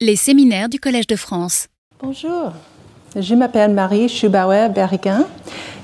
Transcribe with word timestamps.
Les 0.00 0.14
séminaires 0.14 0.68
du 0.68 0.78
Collège 0.78 1.08
de 1.08 1.16
France. 1.16 1.66
Bonjour, 2.00 2.52
je 3.16 3.34
m'appelle 3.34 3.72
Marie 3.72 4.08
Schubauer-Berrigan 4.08 5.24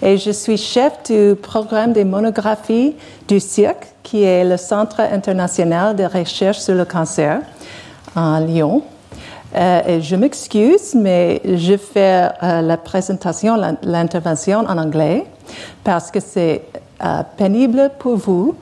et 0.03 0.19
je 0.19 0.31
suis 0.31 0.57
chef 0.57 1.03
du 1.03 1.35
programme 1.35 1.93
des 1.93 2.05
monographies 2.05 2.95
du 3.27 3.41
CIRC, 3.41 3.75
qui 4.05 4.23
est 4.23 4.45
le 4.45 4.57
Centre 4.57 5.01
international 5.01 5.97
de 5.97 6.05
recherche 6.05 6.61
sur 6.61 6.77
le 6.77 6.85
cancer 6.85 7.41
à 8.15 8.41
Lyon. 8.41 8.85
Euh, 9.57 10.01
je 10.01 10.15
m'excuse, 10.15 10.95
mais 10.95 11.43
je 11.45 11.77
fais 11.77 12.29
euh, 12.41 12.63
la 12.63 12.77
présentation, 12.77 13.57
l'intervention 13.83 14.61
en 14.61 14.79
anglais 14.79 15.27
parce 15.83 16.13
que 16.13 16.21
c'est 16.21 16.63
euh, 17.03 17.23
pénible 17.37 17.91
pour 17.99 18.15
vous 18.15 18.55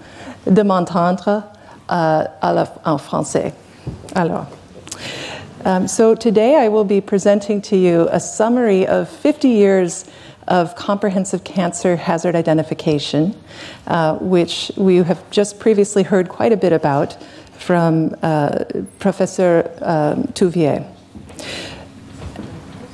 de 0.47 0.63
m'entendre 0.63 1.43
en 1.91 2.97
français. 2.97 3.53
Alors. 4.15 4.47
Um, 5.65 5.87
so 5.87 6.17
today 6.17 6.57
I 6.57 6.67
will 6.67 6.85
be 6.85 7.01
presenting 7.01 7.63
to 7.63 7.77
you 7.77 8.09
a 8.11 8.19
summary 8.19 8.85
of 8.85 9.09
50 9.09 9.49
years 9.49 10.05
of 10.49 10.75
comprehensive 10.75 11.45
cancer 11.45 11.95
hazard 11.95 12.35
identification, 12.35 13.41
uh, 13.87 14.17
which 14.19 14.73
we 14.77 14.97
have 14.97 15.31
just 15.31 15.61
previously 15.61 16.03
heard 16.03 16.29
quite 16.29 16.51
a 16.51 16.57
bit 16.57 16.73
about 16.73 17.17
from 17.53 18.17
uh, 18.23 18.65
Professor 18.99 19.71
um, 19.83 20.25
Touvier. 20.33 20.85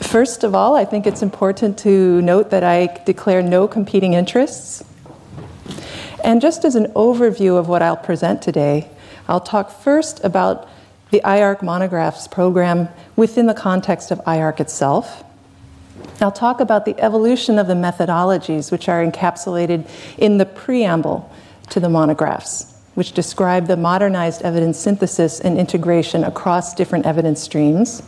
First 0.00 0.44
of 0.44 0.54
all, 0.54 0.76
I 0.76 0.84
think 0.84 1.06
it's 1.06 1.22
important 1.22 1.78
to 1.78 2.20
note 2.20 2.50
that 2.50 2.64
I 2.64 3.00
declare 3.06 3.40
no 3.40 3.66
competing 3.66 4.12
interests. 4.12 4.84
And 6.22 6.42
just 6.42 6.66
as 6.66 6.74
an 6.74 6.88
overview 6.92 7.56
of 7.58 7.66
what 7.66 7.80
I'll 7.80 7.96
present 7.96 8.42
today, 8.42 8.90
I'll 9.26 9.40
talk 9.40 9.70
first 9.70 10.22
about 10.22 10.68
the 11.10 11.20
IARC 11.24 11.62
monographs 11.62 12.28
program 12.28 12.88
within 13.16 13.46
the 13.46 13.54
context 13.54 14.10
of 14.10 14.18
IARC 14.20 14.60
itself. 14.60 15.24
I'll 16.20 16.32
talk 16.32 16.60
about 16.60 16.84
the 16.84 16.98
evolution 17.00 17.58
of 17.58 17.66
the 17.66 17.74
methodologies 17.74 18.70
which 18.70 18.88
are 18.88 19.04
encapsulated 19.04 19.88
in 20.18 20.38
the 20.38 20.46
preamble 20.46 21.32
to 21.70 21.80
the 21.80 21.88
monographs, 21.88 22.74
which 22.94 23.12
describe 23.12 23.66
the 23.66 23.76
modernized 23.76 24.42
evidence 24.42 24.78
synthesis 24.78 25.40
and 25.40 25.58
integration 25.58 26.24
across 26.24 26.74
different 26.74 27.06
evidence 27.06 27.40
streams. 27.40 28.02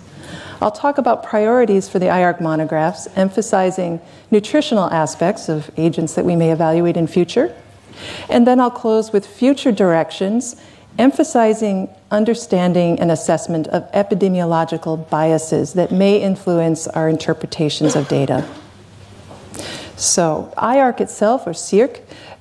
I'll 0.61 0.71
talk 0.71 0.99
about 0.99 1.23
priorities 1.23 1.89
for 1.89 1.99
the 1.99 2.07
IARC 2.07 2.41
monographs, 2.41 3.09
emphasizing 3.17 4.01
nutritional 4.31 4.91
aspects 4.91 5.49
of 5.49 5.71
agents 5.77 6.15
that 6.15 6.25
we 6.25 6.37
may 6.37 6.53
evaluate 6.53 6.97
in 6.97 7.07
future. 7.07 7.55
And 8.29 8.47
then 8.47 8.61
I'll 8.61 8.71
close 8.71 9.13
with 9.13 9.27
future 9.27 9.73
directions 9.73 10.61
emphasizing 11.01 11.89
understanding 12.11 13.01
and 13.01 13.11
assessment 13.11 13.67
of 13.69 13.91
epidemiological 13.93 15.09
biases 15.09 15.73
that 15.73 15.91
may 15.91 16.21
influence 16.21 16.87
our 16.89 17.09
interpretations 17.09 17.97
of 17.97 18.07
data. 18.07 18.47
So, 19.97 20.53
IARC 20.59 21.01
itself, 21.01 21.47
or 21.47 21.53
CIRC, 21.53 22.01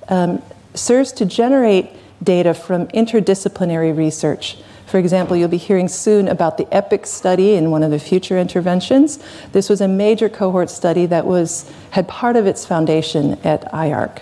um, 0.09 0.41
serves 0.73 1.13
to 1.13 1.25
generate 1.25 1.89
data 2.21 2.53
from 2.53 2.87
interdisciplinary 2.87 3.95
research. 3.95 4.57
For 4.87 4.97
example, 4.97 5.37
you'll 5.37 5.47
be 5.47 5.57
hearing 5.57 5.87
soon 5.87 6.27
about 6.27 6.57
the 6.57 6.67
EPIC 6.73 7.05
study 7.05 7.53
in 7.53 7.71
one 7.71 7.83
of 7.83 7.91
the 7.91 7.99
future 7.99 8.37
interventions. 8.37 9.19
This 9.53 9.69
was 9.69 9.79
a 9.79 9.87
major 9.87 10.27
cohort 10.27 10.69
study 10.69 11.05
that 11.05 11.25
was, 11.25 11.71
had 11.91 12.09
part 12.09 12.35
of 12.35 12.45
its 12.45 12.65
foundation 12.65 13.39
at 13.45 13.71
IARC. 13.71 14.21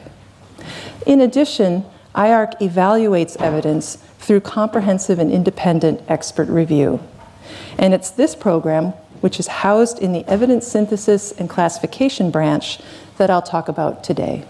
In 1.07 1.21
addition, 1.21 1.85
IARC 2.17 2.59
evaluates 2.59 3.37
evidence 3.37 3.97
through 4.17 4.41
comprehensive 4.41 5.19
and 5.19 5.31
independent 5.31 6.01
expert 6.07 6.49
review. 6.49 6.99
And 7.77 7.93
it's 7.93 8.09
this 8.09 8.35
program, 8.35 8.87
which 9.21 9.39
is 9.39 9.47
housed 9.47 9.99
in 9.99 10.13
the 10.13 10.25
evidence 10.25 10.67
synthesis 10.67 11.31
and 11.31 11.47
classification 11.47 12.31
branch, 12.31 12.79
that 13.17 13.29
I'll 13.29 13.43
talk 13.43 13.69
about 13.69 14.03
today. 14.03 14.43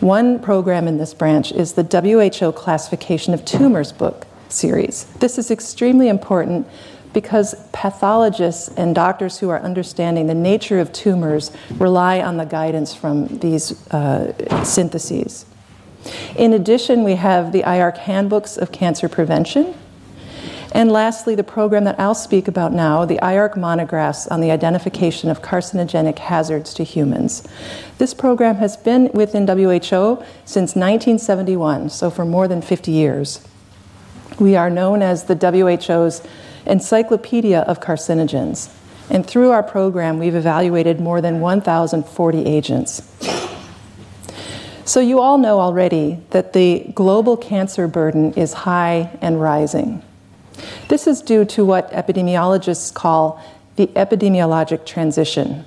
One 0.00 0.38
program 0.38 0.86
in 0.86 0.98
this 0.98 1.12
branch 1.12 1.50
is 1.50 1.72
the 1.72 1.82
WHO 1.82 2.52
Classification 2.52 3.34
of 3.34 3.44
Tumors 3.44 3.90
book 3.90 4.26
series. 4.48 5.06
This 5.18 5.38
is 5.38 5.50
extremely 5.50 6.08
important 6.08 6.68
because 7.12 7.56
pathologists 7.72 8.68
and 8.76 8.94
doctors 8.94 9.38
who 9.38 9.48
are 9.48 9.60
understanding 9.60 10.28
the 10.28 10.34
nature 10.34 10.78
of 10.78 10.92
tumors 10.92 11.50
rely 11.78 12.20
on 12.20 12.36
the 12.36 12.44
guidance 12.44 12.94
from 12.94 13.26
these 13.38 13.88
uh, 13.88 14.62
syntheses. 14.62 15.44
In 16.36 16.52
addition, 16.52 17.04
we 17.04 17.14
have 17.16 17.52
the 17.52 17.62
IARC 17.62 17.98
handbooks 17.98 18.56
of 18.56 18.72
cancer 18.72 19.08
prevention. 19.08 19.74
And 20.72 20.92
lastly, 20.92 21.34
the 21.34 21.44
program 21.44 21.84
that 21.84 21.98
I'll 21.98 22.14
speak 22.14 22.46
about 22.46 22.72
now, 22.72 23.04
the 23.04 23.18
IARC 23.22 23.56
monographs 23.56 24.26
on 24.26 24.40
the 24.40 24.50
identification 24.50 25.30
of 25.30 25.40
carcinogenic 25.40 26.18
hazards 26.18 26.74
to 26.74 26.84
humans. 26.84 27.46
This 27.96 28.12
program 28.12 28.56
has 28.56 28.76
been 28.76 29.10
within 29.14 29.46
WHO 29.46 30.22
since 30.44 30.76
1971, 30.76 31.88
so 31.90 32.10
for 32.10 32.24
more 32.24 32.46
than 32.46 32.60
50 32.60 32.90
years. 32.92 33.46
We 34.38 34.56
are 34.56 34.70
known 34.70 35.00
as 35.00 35.24
the 35.24 35.34
WHO's 35.34 36.22
Encyclopedia 36.66 37.60
of 37.60 37.80
Carcinogens. 37.80 38.72
And 39.10 39.26
through 39.26 39.50
our 39.50 39.62
program, 39.62 40.18
we've 40.18 40.34
evaluated 40.34 41.00
more 41.00 41.22
than 41.22 41.40
1,040 41.40 42.44
agents. 42.44 43.00
So, 44.88 45.00
you 45.00 45.20
all 45.20 45.36
know 45.36 45.60
already 45.60 46.18
that 46.30 46.54
the 46.54 46.90
global 46.94 47.36
cancer 47.36 47.86
burden 47.86 48.32
is 48.32 48.54
high 48.54 49.10
and 49.20 49.38
rising. 49.38 50.02
This 50.88 51.06
is 51.06 51.20
due 51.20 51.44
to 51.44 51.62
what 51.62 51.92
epidemiologists 51.92 52.94
call 52.94 53.38
the 53.76 53.88
epidemiologic 53.88 54.86
transition. 54.86 55.66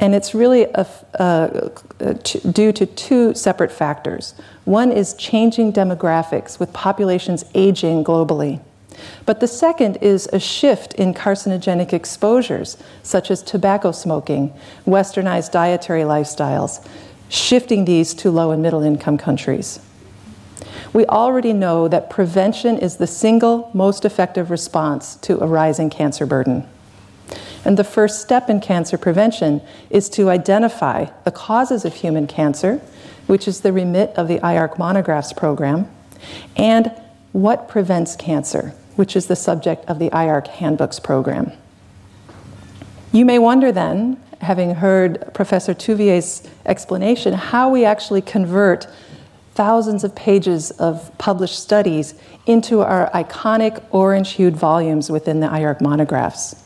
And 0.00 0.16
it's 0.16 0.34
really 0.34 0.64
due 0.64 2.72
to 2.72 2.86
two 2.96 3.34
separate 3.34 3.70
factors. 3.70 4.34
One 4.64 4.90
is 4.90 5.14
changing 5.14 5.72
demographics 5.72 6.58
with 6.58 6.72
populations 6.72 7.44
aging 7.54 8.02
globally. 8.02 8.58
But 9.26 9.38
the 9.38 9.46
second 9.46 9.98
is 10.00 10.28
a 10.32 10.40
shift 10.40 10.94
in 10.94 11.14
carcinogenic 11.14 11.92
exposures, 11.92 12.78
such 13.04 13.30
as 13.30 13.44
tobacco 13.44 13.92
smoking, 13.92 14.52
westernized 14.86 15.52
dietary 15.52 16.02
lifestyles, 16.02 16.84
shifting 17.34 17.84
these 17.84 18.14
to 18.14 18.30
low 18.30 18.52
and 18.52 18.62
middle 18.62 18.82
income 18.82 19.18
countries. 19.18 19.80
We 20.92 21.04
already 21.06 21.52
know 21.52 21.88
that 21.88 22.08
prevention 22.08 22.78
is 22.78 22.96
the 22.96 23.08
single 23.08 23.70
most 23.74 24.04
effective 24.04 24.50
response 24.50 25.16
to 25.16 25.40
a 25.40 25.46
rising 25.46 25.90
cancer 25.90 26.26
burden. 26.26 26.68
And 27.64 27.76
the 27.76 27.84
first 27.84 28.20
step 28.20 28.48
in 28.48 28.60
cancer 28.60 28.96
prevention 28.96 29.62
is 29.90 30.08
to 30.10 30.30
identify 30.30 31.06
the 31.24 31.32
causes 31.32 31.84
of 31.84 31.94
human 31.94 32.28
cancer, 32.28 32.80
which 33.26 33.48
is 33.48 33.62
the 33.62 33.72
remit 33.72 34.10
of 34.10 34.28
the 34.28 34.38
IARC 34.38 34.78
Monographs 34.78 35.32
program, 35.32 35.90
and 36.56 36.92
what 37.32 37.68
prevents 37.68 38.14
cancer, 38.14 38.74
which 38.94 39.16
is 39.16 39.26
the 39.26 39.34
subject 39.34 39.84
of 39.86 39.98
the 39.98 40.10
IARC 40.10 40.46
Handbooks 40.46 41.00
program. 41.00 41.50
You 43.10 43.24
may 43.24 43.40
wonder 43.40 43.72
then 43.72 44.20
having 44.40 44.76
heard 44.76 45.32
Professor 45.34 45.74
Touvier's 45.74 46.46
explanation, 46.66 47.34
how 47.34 47.70
we 47.70 47.84
actually 47.84 48.22
convert 48.22 48.86
thousands 49.54 50.02
of 50.04 50.14
pages 50.14 50.70
of 50.72 51.16
published 51.18 51.58
studies 51.58 52.14
into 52.46 52.80
our 52.80 53.10
iconic 53.12 53.82
orange 53.90 54.32
hued 54.32 54.56
volumes 54.56 55.10
within 55.10 55.40
the 55.40 55.46
IARC 55.46 55.80
monographs. 55.80 56.62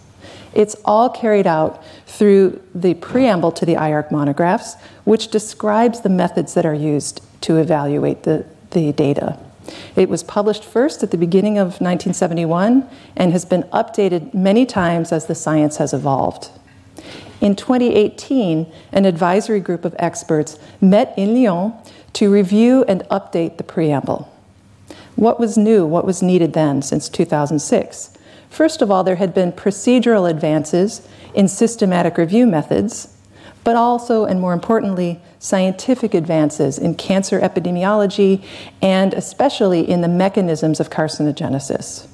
It's 0.55 0.75
all 0.85 1.11
carried 1.11 1.47
out 1.47 1.85
through 2.07 2.61
the 2.75 2.95
preamble 2.95 3.53
to 3.53 3.67
the 3.67 3.75
IARC 3.75 4.11
monographs, 4.11 4.77
which 5.05 5.29
describes 5.29 6.01
the 6.01 6.09
methods 6.09 6.55
that 6.55 6.65
are 6.65 6.75
used 6.75 7.23
to 7.43 7.59
evaluate 7.59 8.23
the, 8.23 8.47
the 8.71 8.93
data. 8.93 9.39
It 9.95 10.09
was 10.09 10.23
published 10.23 10.65
first 10.65 11.03
at 11.03 11.11
the 11.11 11.19
beginning 11.19 11.59
of 11.59 11.81
1971 11.81 12.89
and 13.17 13.33
has 13.33 13.45
been 13.45 13.65
updated 13.65 14.33
many 14.33 14.65
times 14.65 15.13
as 15.13 15.27
the 15.27 15.35
science 15.35 15.77
has 15.77 15.93
evolved. 15.93 16.49
In 17.41 17.55
2018, 17.55 18.73
an 18.93 19.05
advisory 19.05 19.61
group 19.61 19.85
of 19.85 19.95
experts 19.99 20.59
met 20.81 21.15
in 21.17 21.35
Lyon 21.35 21.73
to 22.15 22.33
review 22.33 22.85
and 22.89 23.03
update 23.11 23.57
the 23.57 23.65
preamble. 23.65 24.33
What 25.15 25.39
was 25.39 25.57
new? 25.57 25.87
What 25.87 26.05
was 26.05 26.23
needed 26.23 26.53
then 26.53 26.83
since 26.83 27.09
2006? 27.09 28.17
First 28.51 28.83
of 28.83 28.91
all, 28.91 29.05
there 29.05 29.17
had 29.17 29.35
been 29.35 29.53
procedural 29.53 30.29
advances 30.29 31.07
in 31.35 31.49
systematic 31.49 32.17
review 32.17 32.47
methods, 32.47 33.15
but 33.63 33.77
also, 33.77 34.25
and 34.25 34.41
more 34.41 34.53
importantly, 34.53 35.21
scientific 35.39 36.15
advances 36.15 36.79
in 36.79 36.95
cancer 36.95 37.41
epidemiology 37.41 38.45
and 38.83 39.15
especially 39.15 39.89
in 39.89 40.01
the 40.01 40.09
mechanisms 40.09 40.81
of 40.81 40.91
carcinogenesis. 40.91 42.09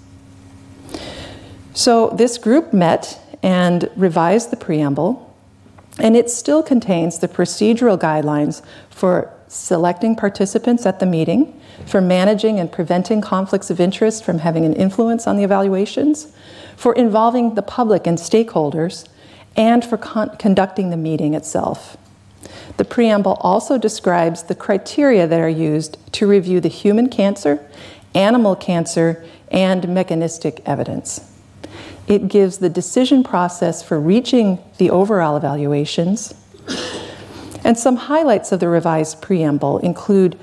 So, 1.73 2.11
this 2.11 2.39
group 2.39 2.73
met 2.73 3.21
and 3.45 3.91
revised 3.95 4.51
the 4.51 4.57
preamble, 4.57 5.31
and 5.99 6.17
it 6.17 6.31
still 6.31 6.63
contains 6.63 7.19
the 7.19 7.29
procedural 7.29 8.01
guidelines 8.01 8.63
for 8.89 9.31
selecting 9.49 10.17
participants 10.17 10.87
at 10.87 10.99
the 10.99 11.05
meeting, 11.05 11.61
for 11.85 12.01
managing 12.01 12.59
and 12.59 12.73
preventing 12.73 13.21
conflicts 13.21 13.69
of 13.69 13.79
interest 13.79 14.25
from 14.25 14.39
having 14.39 14.65
an 14.65 14.73
influence 14.73 15.27
on 15.27 15.37
the 15.37 15.45
evaluations, 15.45 16.35
for 16.75 16.95
involving 16.95 17.55
the 17.55 17.61
public 17.61 18.07
and 18.07 18.17
stakeholders, 18.17 19.07
and 19.59 19.85
for 19.85 19.99
con- 19.99 20.35
conducting 20.39 20.89
the 20.89 20.97
meeting 20.97 21.35
itself. 21.35 21.99
The 22.79 22.85
preamble 22.87 23.35
also 23.41 23.77
describes 23.77 24.45
the 24.45 24.55
criteria 24.55 25.27
that 25.27 25.39
are 25.39 25.51
used 25.51 25.99
to 26.13 26.27
review 26.27 26.61
the 26.61 26.69
human 26.69 27.11
cancer, 27.11 27.61
animal 28.15 28.57
cancer, 28.57 29.23
and 29.51 29.87
mechanistic 29.87 30.63
evidence. 30.65 31.34
It 32.07 32.29
gives 32.29 32.59
the 32.59 32.69
decision 32.69 33.23
process 33.25 33.83
for 33.83 33.99
reaching 33.99 34.59
the 34.79 34.91
overall 34.91 35.37
evaluations. 35.37 36.35
And 37.65 37.79
some 37.79 37.97
highlights 37.97 38.53
of 38.53 38.61
the 38.61 38.69
revised 38.69 39.23
preamble 39.23 39.79
include 39.79 40.39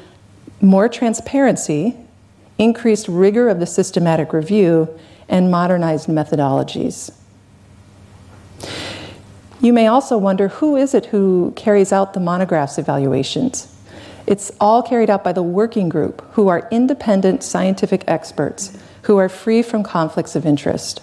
more 0.59 0.89
transparency, 0.89 1.95
increased 2.57 3.07
rigor 3.07 3.49
of 3.49 3.59
the 3.59 3.67
systematic 3.67 4.33
review, 4.33 4.89
and 5.29 5.51
modernized 5.51 6.07
methodologies. 6.07 7.13
You 9.61 9.73
may 9.73 9.85
also 9.85 10.17
wonder 10.17 10.47
who 10.47 10.75
is 10.75 10.95
it 10.95 11.07
who 11.07 11.53
carries 11.55 11.93
out 11.93 12.13
the 12.13 12.19
monographs 12.19 12.79
evaluations? 12.79 13.67
It's 14.25 14.51
all 14.59 14.81
carried 14.81 15.09
out 15.09 15.23
by 15.23 15.33
the 15.33 15.43
working 15.43 15.89
group, 15.89 16.21
who 16.33 16.47
are 16.47 16.67
independent 16.71 17.43
scientific 17.43 18.03
experts 18.07 18.75
who 19.03 19.17
are 19.17 19.29
free 19.29 19.61
from 19.61 19.83
conflicts 19.83 20.35
of 20.35 20.45
interest. 20.45 21.01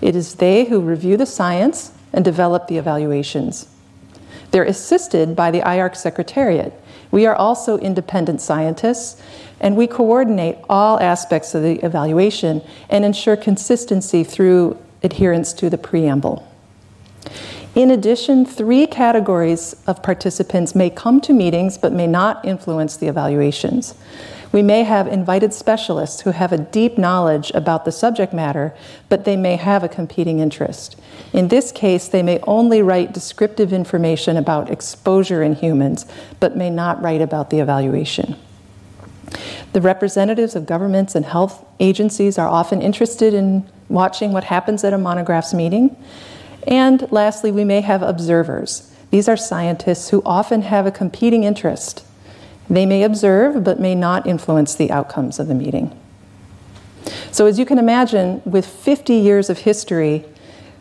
It 0.00 0.16
is 0.16 0.36
they 0.36 0.64
who 0.64 0.80
review 0.80 1.16
the 1.16 1.26
science 1.26 1.92
and 2.12 2.24
develop 2.24 2.68
the 2.68 2.78
evaluations. 2.78 3.68
They're 4.50 4.64
assisted 4.64 5.36
by 5.36 5.50
the 5.50 5.60
IARC 5.60 5.96
Secretariat. 5.96 6.72
We 7.10 7.26
are 7.26 7.34
also 7.34 7.78
independent 7.78 8.40
scientists, 8.40 9.20
and 9.60 9.76
we 9.76 9.86
coordinate 9.86 10.58
all 10.68 10.98
aspects 11.00 11.54
of 11.54 11.62
the 11.62 11.84
evaluation 11.84 12.62
and 12.88 13.04
ensure 13.04 13.36
consistency 13.36 14.24
through 14.24 14.78
adherence 15.02 15.52
to 15.54 15.70
the 15.70 15.78
preamble. 15.78 16.46
In 17.74 17.90
addition, 17.90 18.44
three 18.44 18.86
categories 18.86 19.76
of 19.86 20.02
participants 20.02 20.74
may 20.74 20.90
come 20.90 21.20
to 21.20 21.32
meetings 21.32 21.78
but 21.78 21.92
may 21.92 22.06
not 22.06 22.44
influence 22.44 22.96
the 22.96 23.06
evaluations. 23.06 23.94
We 24.52 24.62
may 24.62 24.82
have 24.82 25.06
invited 25.06 25.54
specialists 25.54 26.22
who 26.22 26.32
have 26.32 26.52
a 26.52 26.58
deep 26.58 26.98
knowledge 26.98 27.52
about 27.54 27.84
the 27.84 27.92
subject 27.92 28.32
matter, 28.32 28.74
but 29.08 29.24
they 29.24 29.36
may 29.36 29.54
have 29.56 29.84
a 29.84 29.88
competing 29.88 30.40
interest. 30.40 30.96
In 31.32 31.48
this 31.48 31.70
case, 31.70 32.08
they 32.08 32.22
may 32.22 32.40
only 32.40 32.82
write 32.82 33.14
descriptive 33.14 33.72
information 33.72 34.36
about 34.36 34.68
exposure 34.68 35.42
in 35.42 35.54
humans, 35.54 36.04
but 36.40 36.56
may 36.56 36.68
not 36.68 37.00
write 37.00 37.20
about 37.20 37.50
the 37.50 37.60
evaluation. 37.60 38.34
The 39.72 39.80
representatives 39.80 40.56
of 40.56 40.66
governments 40.66 41.14
and 41.14 41.24
health 41.24 41.64
agencies 41.78 42.36
are 42.36 42.48
often 42.48 42.82
interested 42.82 43.32
in 43.32 43.68
watching 43.88 44.32
what 44.32 44.44
happens 44.44 44.82
at 44.82 44.92
a 44.92 44.98
monographs 44.98 45.54
meeting. 45.54 45.96
And 46.66 47.10
lastly, 47.12 47.52
we 47.52 47.62
may 47.62 47.82
have 47.82 48.02
observers. 48.02 48.92
These 49.12 49.28
are 49.28 49.36
scientists 49.36 50.10
who 50.10 50.22
often 50.26 50.62
have 50.62 50.86
a 50.86 50.90
competing 50.90 51.44
interest. 51.44 52.04
They 52.70 52.86
may 52.86 53.02
observe, 53.02 53.64
but 53.64 53.80
may 53.80 53.96
not 53.96 54.28
influence 54.28 54.76
the 54.76 54.92
outcomes 54.92 55.40
of 55.40 55.48
the 55.48 55.54
meeting. 55.54 55.94
So, 57.32 57.46
as 57.46 57.58
you 57.58 57.66
can 57.66 57.78
imagine, 57.78 58.40
with 58.44 58.64
50 58.64 59.14
years 59.14 59.50
of 59.50 59.58
history, 59.58 60.24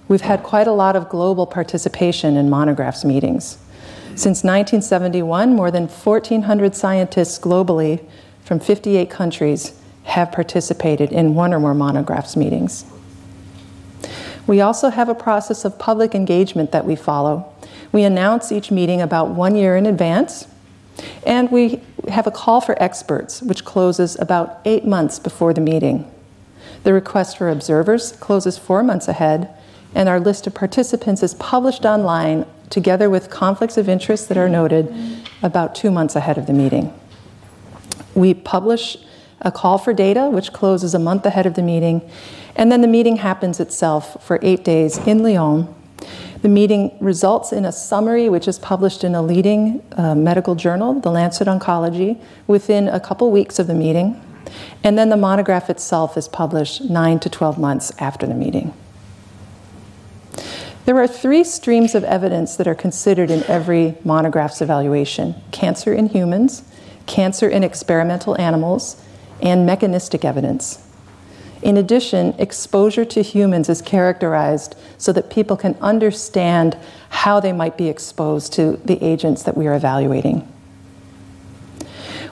we've 0.07 0.21
had 0.21 0.43
quite 0.43 0.67
a 0.67 0.71
lot 0.71 0.95
of 0.95 1.09
global 1.09 1.47
participation 1.47 2.37
in 2.37 2.49
monographs 2.49 3.03
meetings. 3.03 3.57
Since 4.09 4.43
1971, 4.43 5.55
more 5.55 5.71
than 5.71 5.87
1,400 5.87 6.75
scientists 6.75 7.39
globally 7.39 8.05
from 8.43 8.59
58 8.59 9.09
countries 9.09 9.79
have 10.03 10.31
participated 10.31 11.11
in 11.11 11.35
one 11.35 11.53
or 11.53 11.59
more 11.59 11.73
monographs 11.73 12.35
meetings. 12.35 12.85
We 14.45 14.61
also 14.61 14.89
have 14.89 15.09
a 15.09 15.15
process 15.15 15.65
of 15.65 15.79
public 15.79 16.13
engagement 16.13 16.71
that 16.71 16.85
we 16.85 16.95
follow. 16.95 17.53
We 17.91 18.03
announce 18.03 18.51
each 18.51 18.71
meeting 18.71 19.01
about 19.01 19.29
one 19.29 19.55
year 19.55 19.77
in 19.77 19.85
advance, 19.85 20.47
and 21.25 21.51
we 21.51 21.81
have 22.07 22.27
a 22.27 22.31
call 22.31 22.61
for 22.61 22.81
experts, 22.81 23.41
which 23.41 23.65
closes 23.65 24.17
about 24.19 24.59
eight 24.65 24.85
months 24.85 25.19
before 25.19 25.53
the 25.53 25.61
meeting. 25.61 26.09
The 26.83 26.93
request 26.93 27.37
for 27.37 27.49
observers 27.49 28.13
closes 28.13 28.57
four 28.57 28.83
months 28.83 29.07
ahead, 29.07 29.53
and 29.93 30.07
our 30.07 30.19
list 30.19 30.47
of 30.47 30.53
participants 30.53 31.23
is 31.23 31.33
published 31.35 31.85
online 31.85 32.45
together 32.69 33.09
with 33.09 33.29
conflicts 33.29 33.77
of 33.77 33.89
interest 33.89 34.29
that 34.29 34.37
are 34.37 34.49
noted 34.49 34.93
about 35.41 35.75
two 35.75 35.91
months 35.91 36.15
ahead 36.15 36.37
of 36.37 36.45
the 36.45 36.53
meeting. 36.53 36.93
We 38.13 38.33
publish 38.33 38.97
a 39.41 39.51
call 39.51 39.77
for 39.77 39.93
data, 39.93 40.29
which 40.29 40.53
closes 40.53 40.93
a 40.93 40.99
month 40.99 41.25
ahead 41.25 41.45
of 41.45 41.55
the 41.55 41.61
meeting, 41.61 42.07
and 42.55 42.71
then 42.71 42.81
the 42.81 42.87
meeting 42.87 43.17
happens 43.17 43.59
itself 43.59 44.23
for 44.23 44.39
eight 44.41 44.63
days 44.63 44.97
in 45.07 45.23
Lyon. 45.23 45.73
The 46.41 46.49
meeting 46.49 46.97
results 47.01 47.51
in 47.51 47.65
a 47.65 47.71
summary, 47.71 48.29
which 48.29 48.47
is 48.47 48.57
published 48.59 49.03
in 49.03 49.13
a 49.13 49.21
leading 49.21 49.83
uh, 49.97 50.15
medical 50.15 50.55
journal, 50.55 50.99
the 50.99 51.11
Lancet 51.11 51.47
Oncology, 51.47 52.21
within 52.47 52.87
a 52.87 52.99
couple 52.99 53.29
weeks 53.29 53.59
of 53.59 53.67
the 53.67 53.73
meeting. 53.73 54.21
And 54.83 54.97
then 54.97 55.09
the 55.09 55.17
monograph 55.17 55.69
itself 55.69 56.17
is 56.17 56.29
published 56.29 56.81
9 56.81 57.19
to 57.19 57.29
12 57.29 57.59
months 57.59 57.91
after 57.99 58.25
the 58.25 58.33
meeting. 58.33 58.73
There 60.85 60.97
are 60.97 61.07
three 61.07 61.43
streams 61.43 61.93
of 61.93 62.03
evidence 62.05 62.55
that 62.55 62.67
are 62.67 62.75
considered 62.75 63.29
in 63.29 63.43
every 63.43 63.95
monograph's 64.03 64.61
evaluation 64.61 65.35
cancer 65.51 65.93
in 65.93 66.07
humans, 66.07 66.63
cancer 67.05 67.49
in 67.49 67.63
experimental 67.63 68.39
animals, 68.39 68.99
and 69.41 69.65
mechanistic 69.65 70.23
evidence. 70.23 70.88
In 71.61 71.75
addition, 71.77 72.33
exposure 72.39 73.03
to 73.05 73.21
humans 73.21 73.67
is 73.67 73.81
characterized 73.81 74.75
so 74.97 75.11
that 75.13 75.29
people 75.29 75.57
can 75.57 75.75
understand 75.81 76.77
how 77.09 77.39
they 77.39 77.51
might 77.51 77.77
be 77.77 77.89
exposed 77.89 78.53
to 78.53 78.79
the 78.85 79.03
agents 79.03 79.43
that 79.43 79.57
we 79.57 79.67
are 79.67 79.75
evaluating. 79.75 80.47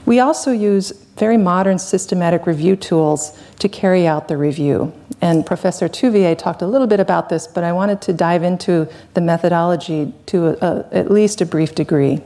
We 0.05 0.21
also 0.21 0.51
use 0.51 0.91
very 1.17 1.35
modern 1.35 1.79
systematic 1.79 2.45
review 2.45 2.77
tools 2.77 3.37
to 3.59 3.67
carry 3.67 4.07
out 4.07 4.29
the 4.29 4.37
review. 4.37 4.93
And 5.19 5.45
Professor 5.45 5.89
Touvier 5.89 6.37
talked 6.37 6.61
a 6.61 6.67
little 6.67 6.87
bit 6.87 7.01
about 7.01 7.27
this, 7.27 7.47
but 7.47 7.65
I 7.65 7.73
wanted 7.73 8.01
to 8.03 8.13
dive 8.13 8.43
into 8.43 8.87
the 9.15 9.21
methodology 9.21 10.13
to 10.27 10.47
a, 10.47 10.53
a, 10.61 10.85
at 10.91 11.11
least 11.11 11.41
a 11.41 11.45
brief 11.45 11.75
degree. 11.75 12.21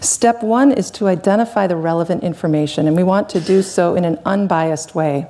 Step 0.00 0.42
one 0.42 0.72
is 0.72 0.90
to 0.92 1.08
identify 1.08 1.66
the 1.66 1.76
relevant 1.76 2.22
information, 2.22 2.86
and 2.86 2.96
we 2.96 3.02
want 3.02 3.28
to 3.30 3.40
do 3.40 3.62
so 3.62 3.94
in 3.94 4.04
an 4.04 4.18
unbiased 4.26 4.94
way. 4.94 5.26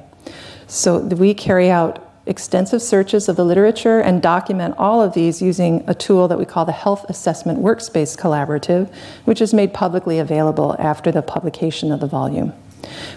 So 0.71 1.01
we 1.01 1.35
carry 1.35 1.69
out 1.69 2.09
extensive 2.27 2.81
searches 2.81 3.29
of 3.29 3.35
the 3.35 3.45
literature 3.45 3.99
and 3.99 4.23
document 4.23 4.77
all 4.79 5.03
of 5.03 5.15
these 5.15 5.43
using 5.43 5.83
a 5.89 5.95
tool 5.95 6.29
that 6.29 6.39
we 6.39 6.45
call 6.45 6.65
the 6.65 6.71
Health 6.71 7.05
Assessment 7.09 7.59
Workspace 7.59 8.17
Collaborative, 8.17 8.89
which 9.25 9.41
is 9.41 9.53
made 9.53 9.75
publicly 9.75 10.21
available 10.21 10.77
after 10.79 11.11
the 11.11 11.23
publication 11.23 11.91
of 11.91 11.99
the 11.99 12.07
volume. 12.07 12.53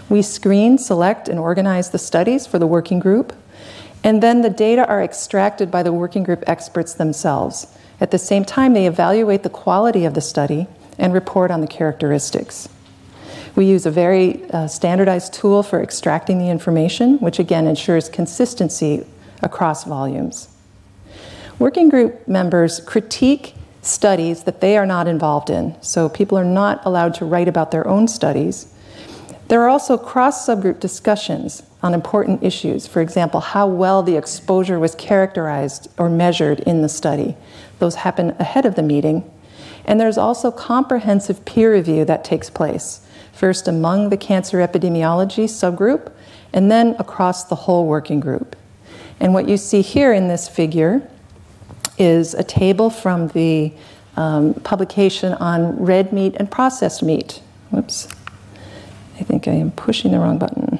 We 0.08 0.20
screen, 0.20 0.78
select, 0.78 1.28
and 1.28 1.38
organize 1.38 1.90
the 1.90 1.98
studies 1.98 2.44
for 2.44 2.58
the 2.58 2.66
working 2.66 2.98
group, 2.98 3.32
and 4.02 4.20
then 4.20 4.42
the 4.42 4.50
data 4.50 4.84
are 4.88 5.00
extracted 5.00 5.70
by 5.70 5.84
the 5.84 5.92
working 5.92 6.24
group 6.24 6.42
experts 6.48 6.94
themselves. 6.94 7.68
At 8.00 8.10
the 8.10 8.18
same 8.18 8.44
time, 8.44 8.72
they 8.72 8.88
evaluate 8.88 9.44
the 9.44 9.48
quality 9.48 10.04
of 10.04 10.14
the 10.14 10.20
study 10.20 10.66
and 10.98 11.14
report 11.14 11.52
on 11.52 11.60
the 11.60 11.68
characteristics. 11.68 12.68
We 13.56 13.66
use 13.66 13.86
a 13.86 13.90
very 13.90 14.44
uh, 14.50 14.66
standardized 14.66 15.32
tool 15.32 15.62
for 15.62 15.80
extracting 15.80 16.38
the 16.38 16.50
information, 16.50 17.18
which 17.18 17.38
again 17.38 17.66
ensures 17.68 18.08
consistency 18.08 19.06
across 19.42 19.84
volumes. 19.84 20.48
Working 21.60 21.88
group 21.88 22.26
members 22.26 22.80
critique 22.80 23.54
studies 23.80 24.42
that 24.42 24.60
they 24.60 24.76
are 24.76 24.86
not 24.86 25.06
involved 25.06 25.50
in, 25.50 25.80
so 25.80 26.08
people 26.08 26.36
are 26.36 26.44
not 26.44 26.84
allowed 26.84 27.14
to 27.14 27.24
write 27.24 27.46
about 27.46 27.70
their 27.70 27.86
own 27.86 28.08
studies. 28.08 28.74
There 29.46 29.62
are 29.62 29.68
also 29.68 29.96
cross 29.98 30.48
subgroup 30.48 30.80
discussions 30.80 31.62
on 31.80 31.94
important 31.94 32.42
issues, 32.42 32.88
for 32.88 33.02
example, 33.02 33.40
how 33.40 33.68
well 33.68 34.02
the 34.02 34.16
exposure 34.16 34.80
was 34.80 34.96
characterized 34.96 35.88
or 35.96 36.08
measured 36.08 36.60
in 36.60 36.82
the 36.82 36.88
study. 36.88 37.36
Those 37.78 37.96
happen 37.96 38.30
ahead 38.40 38.66
of 38.66 38.74
the 38.74 38.82
meeting. 38.82 39.30
And 39.84 40.00
there's 40.00 40.18
also 40.18 40.50
comprehensive 40.50 41.44
peer 41.44 41.72
review 41.72 42.04
that 42.06 42.24
takes 42.24 42.48
place 42.48 43.03
first 43.34 43.68
among 43.68 44.10
the 44.10 44.16
cancer 44.16 44.58
epidemiology 44.58 45.44
subgroup, 45.44 46.12
and 46.52 46.70
then 46.70 46.94
across 46.98 47.44
the 47.44 47.54
whole 47.54 47.86
working 47.86 48.20
group. 48.20 48.56
And 49.20 49.34
what 49.34 49.48
you 49.48 49.56
see 49.56 49.82
here 49.82 50.12
in 50.12 50.28
this 50.28 50.48
figure 50.48 51.08
is 51.98 52.34
a 52.34 52.44
table 52.44 52.90
from 52.90 53.28
the 53.28 53.72
um, 54.16 54.54
publication 54.54 55.32
on 55.34 55.76
red 55.76 56.12
meat 56.12 56.34
and 56.36 56.50
processed 56.50 57.02
meat. 57.02 57.40
Whoops. 57.70 58.08
I 59.18 59.22
think 59.22 59.46
I 59.46 59.52
am 59.52 59.70
pushing 59.72 60.12
the 60.12 60.18
wrong 60.18 60.38
button. 60.38 60.78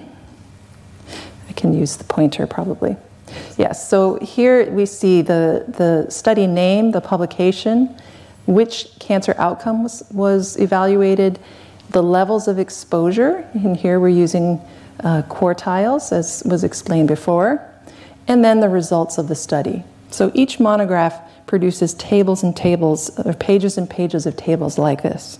I 1.49 1.52
can 1.52 1.73
use 1.73 1.96
the 1.96 2.04
pointer 2.04 2.46
probably. 2.46 2.96
Yes, 3.56 3.88
so 3.88 4.18
here 4.20 4.70
we 4.70 4.87
see 4.87 5.23
the, 5.23 5.64
the 5.68 6.11
study 6.11 6.46
name, 6.46 6.90
the 6.90 7.00
publication, 7.00 7.96
which 8.46 8.88
cancer 8.99 9.34
outcome 9.38 9.82
was, 9.82 10.04
was 10.12 10.56
evaluated, 10.58 11.38
the 11.95 12.03
levels 12.03 12.49
of 12.49 12.59
exposure, 12.59 13.49
and 13.55 13.77
here 13.77 14.01
we're 14.01 14.09
using 14.09 14.61
uh, 15.05 15.23
quartiles, 15.29 16.11
as 16.11 16.43
was 16.45 16.65
explained 16.65 17.07
before, 17.07 17.65
and 18.27 18.45
then 18.45 18.59
the 18.59 18.69
results 18.69 19.17
of 19.17 19.29
the 19.29 19.35
study. 19.37 19.85
So 20.11 20.33
each 20.35 20.59
monograph 20.59 21.21
produces 21.47 21.95
tables 21.95 22.43
and 22.43 22.57
tables, 22.57 23.17
or 23.25 23.33
pages 23.33 23.79
and 23.79 23.89
pages 23.89 24.27
of 24.27 24.37
tables 24.37 24.77
like 24.77 25.05
this. 25.05 25.39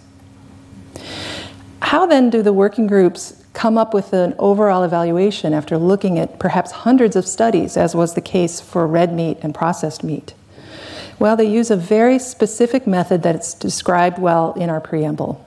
How 1.83 2.07
then 2.07 2.31
do 2.31 2.41
the 2.41 2.53
working 2.53 2.87
groups 2.87 3.45
come 3.53 3.77
up 3.77 3.93
with 3.93 4.13
an 4.13 4.37
overall 4.39 4.85
evaluation 4.85 5.55
after 5.55 5.77
looking 5.77 6.21
at 6.21 6.39
perhaps 6.39 6.71
hundreds 6.71 7.17
of 7.17 7.27
studies, 7.27 7.77
as 7.77 7.97
was 7.97 8.15
the 8.15 8.21
case 8.21 8.61
for 8.61 8.87
red 8.87 9.13
meat 9.13 9.39
and 9.43 9.57
processed 9.57 10.05
meat? 10.05 10.35
Well, 11.19 11.37
they 11.37 11.51
use 11.51 11.73
a 11.73 11.77
very 11.77 12.21
specific 12.21 12.87
method 12.87 13.25
that's 13.25 13.55
described 13.55 14.21
well 14.21 14.53
in 14.53 14.71
our 14.71 14.81
preamble. 14.81 15.45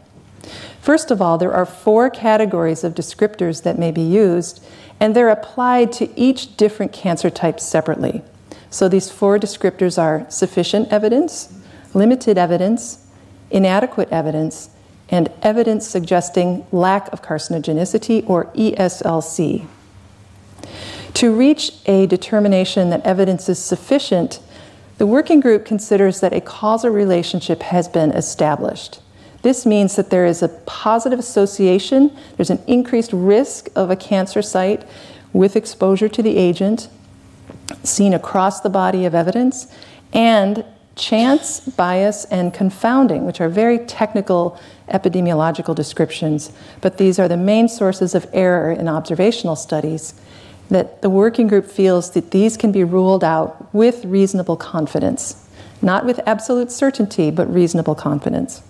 First 0.87 1.11
of 1.11 1.21
all, 1.21 1.37
there 1.37 1.51
are 1.51 1.65
four 1.65 2.09
categories 2.09 2.85
of 2.85 2.95
descriptors 2.95 3.63
that 3.63 3.77
may 3.77 3.91
be 3.91 3.99
used, 4.01 4.63
and 5.01 5.13
they're 5.13 5.27
applied 5.27 5.91
to 5.91 6.17
each 6.17 6.55
different 6.55 6.93
cancer 6.93 7.29
type 7.29 7.59
separately. 7.59 8.21
So 8.69 8.87
these 8.87 9.11
four 9.11 9.37
descriptors 9.37 10.01
are 10.01 10.25
sufficient 10.29 10.87
evidence, 10.87 11.53
limited 11.93 12.37
evidence, 12.37 13.05
inadequate 13.51 14.07
evidence, 14.13 14.69
and 15.09 15.29
evidence 15.41 15.85
suggesting 15.85 16.65
lack 16.71 17.11
of 17.11 17.21
carcinogenicity 17.21 18.23
or 18.25 18.45
ESLC. 18.53 19.67
To 21.15 21.35
reach 21.35 21.73
a 21.85 22.07
determination 22.07 22.91
that 22.91 23.05
evidence 23.05 23.49
is 23.49 23.59
sufficient, 23.59 24.39
the 24.99 25.05
working 25.05 25.41
group 25.41 25.65
considers 25.65 26.21
that 26.21 26.31
a 26.31 26.39
causal 26.39 26.91
relationship 26.91 27.61
has 27.63 27.89
been 27.89 28.11
established. 28.11 29.01
This 29.41 29.65
means 29.65 29.95
that 29.95 30.09
there 30.09 30.25
is 30.25 30.41
a 30.41 30.49
positive 30.49 31.19
association, 31.19 32.15
there's 32.35 32.49
an 32.49 32.61
increased 32.67 33.13
risk 33.13 33.69
of 33.75 33.89
a 33.89 33.95
cancer 33.95 34.41
site 34.41 34.83
with 35.33 35.55
exposure 35.55 36.09
to 36.09 36.23
the 36.23 36.37
agent 36.37 36.89
seen 37.83 38.13
across 38.13 38.61
the 38.61 38.69
body 38.69 39.05
of 39.05 39.15
evidence, 39.15 39.67
and 40.13 40.63
chance, 40.95 41.59
bias, 41.59 42.25
and 42.25 42.53
confounding, 42.53 43.25
which 43.25 43.39
are 43.39 43.49
very 43.49 43.79
technical 43.79 44.59
epidemiological 44.89 45.75
descriptions, 45.75 46.51
but 46.81 46.97
these 46.97 47.19
are 47.19 47.27
the 47.27 47.37
main 47.37 47.67
sources 47.67 48.15
of 48.15 48.25
error 48.33 48.71
in 48.71 48.87
observational 48.87 49.55
studies. 49.55 50.13
That 50.69 51.01
the 51.01 51.09
working 51.09 51.47
group 51.47 51.65
feels 51.65 52.11
that 52.11 52.31
these 52.31 52.57
can 52.57 52.71
be 52.71 52.83
ruled 52.83 53.23
out 53.23 53.73
with 53.73 54.03
reasonable 54.05 54.57
confidence, 54.57 55.47
not 55.81 56.05
with 56.05 56.19
absolute 56.25 56.71
certainty, 56.71 57.31
but 57.31 57.53
reasonable 57.53 57.95
confidence. 57.95 58.61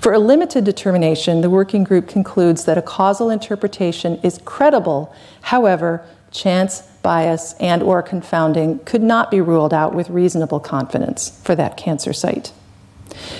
For 0.00 0.12
a 0.12 0.18
limited 0.18 0.64
determination, 0.64 1.40
the 1.40 1.50
working 1.50 1.84
group 1.84 2.08
concludes 2.08 2.64
that 2.64 2.78
a 2.78 2.82
causal 2.82 3.30
interpretation 3.30 4.20
is 4.22 4.40
credible. 4.44 5.14
However, 5.42 6.04
chance, 6.30 6.82
bias, 7.02 7.54
and 7.54 7.82
or 7.82 8.02
confounding 8.02 8.78
could 8.80 9.02
not 9.02 9.30
be 9.30 9.40
ruled 9.40 9.74
out 9.74 9.94
with 9.94 10.10
reasonable 10.10 10.60
confidence 10.60 11.40
for 11.42 11.54
that 11.54 11.76
cancer 11.76 12.12
site. 12.12 12.52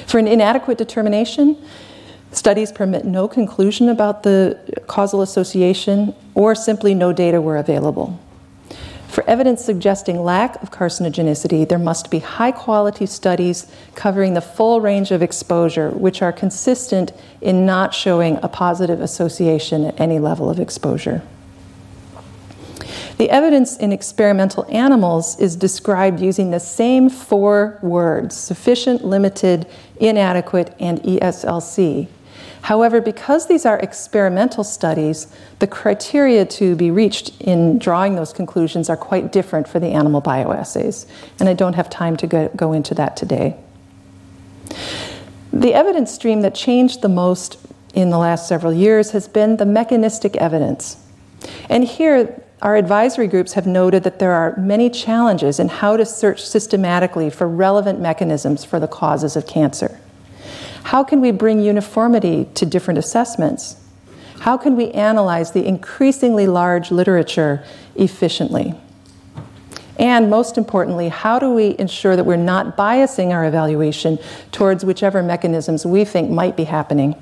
For 0.06 0.18
an 0.18 0.26
inadequate 0.26 0.78
determination, 0.78 1.56
studies 2.32 2.72
permit 2.72 3.04
no 3.04 3.28
conclusion 3.28 3.88
about 3.88 4.22
the 4.22 4.58
causal 4.86 5.22
association 5.22 6.14
or 6.34 6.54
simply 6.54 6.94
no 6.94 7.12
data 7.12 7.40
were 7.40 7.56
available. 7.56 8.18
For 9.16 9.24
evidence 9.26 9.64
suggesting 9.64 10.22
lack 10.22 10.62
of 10.62 10.70
carcinogenicity, 10.70 11.66
there 11.66 11.78
must 11.78 12.10
be 12.10 12.18
high 12.18 12.52
quality 12.52 13.06
studies 13.06 13.66
covering 13.94 14.34
the 14.34 14.42
full 14.42 14.82
range 14.82 15.10
of 15.10 15.22
exposure, 15.22 15.88
which 15.88 16.20
are 16.20 16.34
consistent 16.34 17.14
in 17.40 17.64
not 17.64 17.94
showing 17.94 18.38
a 18.42 18.48
positive 18.48 19.00
association 19.00 19.86
at 19.86 19.98
any 19.98 20.18
level 20.18 20.50
of 20.50 20.60
exposure. 20.60 21.22
The 23.16 23.30
evidence 23.30 23.78
in 23.78 23.90
experimental 23.90 24.66
animals 24.68 25.40
is 25.40 25.56
described 25.56 26.20
using 26.20 26.50
the 26.50 26.60
same 26.60 27.08
four 27.08 27.78
words 27.80 28.36
sufficient, 28.36 29.02
limited, 29.02 29.66
inadequate, 29.98 30.74
and 30.78 31.02
ESLC. 31.02 32.08
However, 32.66 33.00
because 33.00 33.46
these 33.46 33.64
are 33.64 33.78
experimental 33.78 34.64
studies, 34.64 35.28
the 35.60 35.68
criteria 35.68 36.44
to 36.46 36.74
be 36.74 36.90
reached 36.90 37.40
in 37.40 37.78
drawing 37.78 38.16
those 38.16 38.32
conclusions 38.32 38.90
are 38.90 38.96
quite 38.96 39.30
different 39.30 39.68
for 39.68 39.78
the 39.78 39.86
animal 39.86 40.20
bioassays, 40.20 41.06
and 41.38 41.48
I 41.48 41.52
don't 41.52 41.74
have 41.74 41.88
time 41.88 42.16
to 42.16 42.26
go, 42.26 42.48
go 42.56 42.72
into 42.72 42.92
that 42.94 43.16
today. 43.16 43.54
The 45.52 45.74
evidence 45.74 46.10
stream 46.10 46.40
that 46.40 46.56
changed 46.56 47.02
the 47.02 47.08
most 47.08 47.56
in 47.94 48.10
the 48.10 48.18
last 48.18 48.48
several 48.48 48.72
years 48.72 49.12
has 49.12 49.28
been 49.28 49.58
the 49.58 49.64
mechanistic 49.64 50.34
evidence. 50.34 50.96
And 51.70 51.84
here, 51.84 52.42
our 52.62 52.74
advisory 52.74 53.28
groups 53.28 53.52
have 53.52 53.68
noted 53.68 54.02
that 54.02 54.18
there 54.18 54.32
are 54.32 54.56
many 54.56 54.90
challenges 54.90 55.60
in 55.60 55.68
how 55.68 55.96
to 55.96 56.04
search 56.04 56.44
systematically 56.44 57.30
for 57.30 57.46
relevant 57.46 58.00
mechanisms 58.00 58.64
for 58.64 58.80
the 58.80 58.88
causes 58.88 59.36
of 59.36 59.46
cancer. 59.46 60.00
How 60.86 61.02
can 61.02 61.20
we 61.20 61.32
bring 61.32 61.58
uniformity 61.58 62.48
to 62.54 62.64
different 62.64 62.98
assessments? 62.98 63.76
How 64.38 64.56
can 64.56 64.76
we 64.76 64.92
analyze 64.92 65.50
the 65.50 65.66
increasingly 65.66 66.46
large 66.46 66.92
literature 66.92 67.64
efficiently? 67.96 68.72
And 69.98 70.30
most 70.30 70.56
importantly, 70.56 71.08
how 71.08 71.40
do 71.40 71.50
we 71.50 71.76
ensure 71.76 72.14
that 72.14 72.22
we're 72.22 72.36
not 72.36 72.76
biasing 72.76 73.32
our 73.32 73.44
evaluation 73.44 74.20
towards 74.52 74.84
whichever 74.84 75.24
mechanisms 75.24 75.84
we 75.84 76.04
think 76.04 76.30
might 76.30 76.56
be 76.56 76.62
happening? 76.62 77.20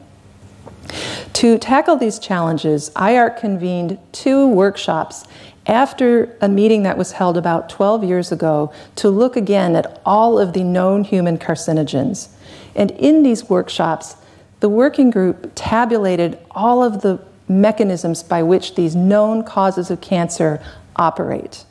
To 1.33 1.56
tackle 1.56 1.97
these 1.97 2.18
challenges, 2.18 2.90
IARC 2.90 3.38
convened 3.38 3.99
two 4.12 4.47
workshops 4.47 5.25
after 5.66 6.37
a 6.42 6.50
meeting 6.50 6.83
that 6.83 6.99
was 6.99 7.12
held 7.12 7.38
about 7.38 7.71
12 7.71 8.04
years 8.04 8.30
ago 8.30 8.71
to 8.97 9.09
look 9.09 9.37
again 9.37 9.75
at 9.75 10.02
all 10.04 10.38
of 10.38 10.52
the 10.52 10.62
known 10.62 11.02
human 11.02 11.38
carcinogens. 11.38 12.28
And 12.75 12.90
in 12.93 13.23
these 13.23 13.49
workshops, 13.49 14.16
the 14.61 14.69
working 14.69 15.11
group 15.11 15.52
tabulated 15.54 16.38
all 16.50 16.83
of 16.83 17.02
the 17.02 17.21
mechanisms 17.49 18.23
by 18.23 18.43
which 18.43 18.75
these 18.75 18.97
known 18.97 19.45
causes 19.45 19.90
of 19.90 20.00
cancer 20.00 20.62
operate. 20.97 21.64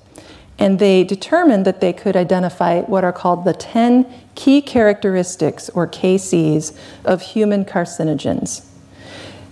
And 0.59 0.77
they 0.77 1.03
determined 1.03 1.65
that 1.65 1.81
they 1.81 1.93
could 1.93 2.15
identify 2.15 2.81
what 2.81 3.03
are 3.03 3.11
called 3.11 3.43
the 3.43 3.53
10 3.53 4.05
key 4.35 4.61
characteristics, 4.61 5.69
or 5.69 5.87
KCs, 5.87 6.77
of 7.05 7.21
human 7.21 7.65
carcinogens. 7.65 8.65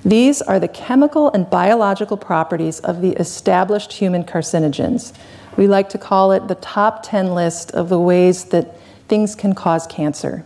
These 0.04 0.42
are 0.42 0.60
the 0.60 0.68
chemical 0.68 1.32
and 1.32 1.50
biological 1.50 2.18
properties 2.18 2.80
of 2.80 3.02
the 3.02 3.12
established 3.20 3.94
human 3.94 4.24
carcinogens. 4.24 5.14
We 5.58 5.68
like 5.68 5.90
to 5.90 5.98
call 5.98 6.32
it 6.32 6.48
the 6.48 6.56
top 6.56 7.04
10 7.04 7.34
list 7.36 7.72
of 7.72 7.90
the 7.90 8.00
ways 8.00 8.46
that 8.46 8.80
things 9.08 9.36
can 9.36 9.54
cause 9.54 9.86
cancer. 9.88 10.46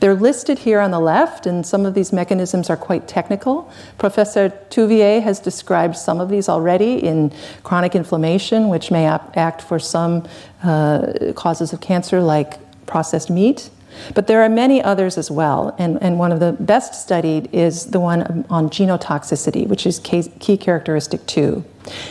They're 0.00 0.14
listed 0.14 0.58
here 0.58 0.80
on 0.80 0.90
the 0.90 1.00
left, 1.00 1.46
and 1.46 1.64
some 1.64 1.84
of 1.86 1.94
these 1.94 2.12
mechanisms 2.12 2.70
are 2.70 2.76
quite 2.76 3.06
technical. 3.06 3.70
Professor 3.98 4.50
Touvier 4.70 5.22
has 5.22 5.40
described 5.40 5.96
some 5.96 6.20
of 6.20 6.28
these 6.28 6.48
already 6.48 6.94
in 7.04 7.32
chronic 7.62 7.94
inflammation, 7.94 8.68
which 8.68 8.90
may 8.90 9.06
act 9.06 9.62
for 9.62 9.78
some 9.78 10.26
uh, 10.62 11.32
causes 11.34 11.72
of 11.72 11.80
cancer, 11.80 12.20
like 12.20 12.58
processed 12.86 13.30
meat. 13.30 13.70
But 14.14 14.26
there 14.26 14.42
are 14.42 14.48
many 14.48 14.80
others 14.82 15.18
as 15.18 15.30
well, 15.30 15.74
and, 15.78 16.00
and 16.00 16.18
one 16.18 16.32
of 16.32 16.40
the 16.40 16.52
best 16.52 16.94
studied 16.94 17.52
is 17.52 17.86
the 17.86 18.00
one 18.00 18.46
on 18.48 18.70
genotoxicity, 18.70 19.66
which 19.66 19.84
is 19.84 19.98
key 19.98 20.56
characteristic 20.56 21.26
two. 21.26 21.64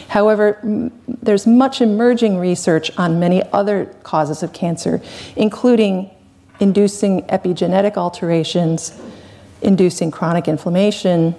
However, 0.10 0.92
there's 1.08 1.48
much 1.48 1.82
emerging 1.82 2.38
research 2.38 2.92
on 2.98 3.20
many 3.20 3.42
other 3.54 3.86
causes 4.04 4.44
of 4.44 4.52
cancer, 4.52 5.02
including 5.36 6.12
inducing 6.60 7.24
epigenetic 7.24 7.98
alterations, 7.98 9.00
inducing 9.62 10.12
chronic 10.12 10.48
inflammation, 10.48 11.36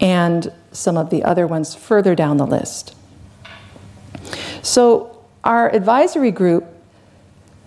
and 0.00 0.52
some 0.72 0.96
of 0.96 1.10
the 1.10 1.24
other 1.24 1.46
ones 1.46 1.74
further 1.74 2.14
down 2.14 2.36
the 2.36 2.46
list. 2.46 2.94
So, 4.62 5.14
our 5.44 5.74
advisory 5.74 6.30
group 6.30 6.66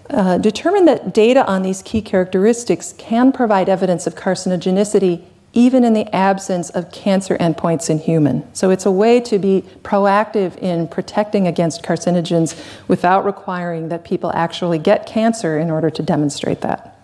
uh, 0.09 0.37
determined 0.37 0.87
that 0.87 1.13
data 1.13 1.45
on 1.45 1.61
these 1.61 1.81
key 1.81 2.01
characteristics 2.01 2.93
can 2.97 3.31
provide 3.31 3.69
evidence 3.69 4.05
of 4.05 4.15
carcinogenicity 4.15 5.23
even 5.53 5.83
in 5.83 5.93
the 5.93 6.13
absence 6.15 6.69
of 6.69 6.91
cancer 6.91 7.37
endpoints 7.37 7.89
in 7.89 7.99
human. 7.99 8.43
So 8.55 8.69
it's 8.69 8.85
a 8.85 8.91
way 8.91 9.19
to 9.21 9.37
be 9.37 9.65
proactive 9.83 10.57
in 10.57 10.87
protecting 10.87 11.45
against 11.45 11.83
carcinogens 11.83 12.57
without 12.87 13.25
requiring 13.25 13.89
that 13.89 14.05
people 14.05 14.31
actually 14.33 14.79
get 14.79 15.05
cancer 15.05 15.59
in 15.59 15.69
order 15.69 15.89
to 15.89 16.01
demonstrate 16.01 16.61
that. 16.61 16.97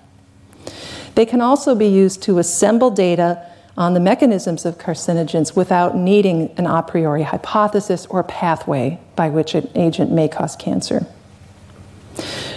They 1.15 1.25
can 1.25 1.41
also 1.41 1.75
be 1.75 1.87
used 1.87 2.23
to 2.23 2.37
assemble 2.37 2.91
data 2.91 3.43
on 3.75 3.93
the 3.93 3.99
mechanisms 3.99 4.65
of 4.65 4.77
carcinogens 4.77 5.55
without 5.55 5.95
needing 5.95 6.53
an 6.57 6.65
a 6.65 6.81
priori 6.81 7.23
hypothesis 7.23 8.05
or 8.07 8.23
pathway 8.23 8.99
by 9.15 9.29
which 9.29 9.55
an 9.55 9.69
agent 9.75 10.11
may 10.11 10.27
cause 10.27 10.55
cancer. 10.55 11.05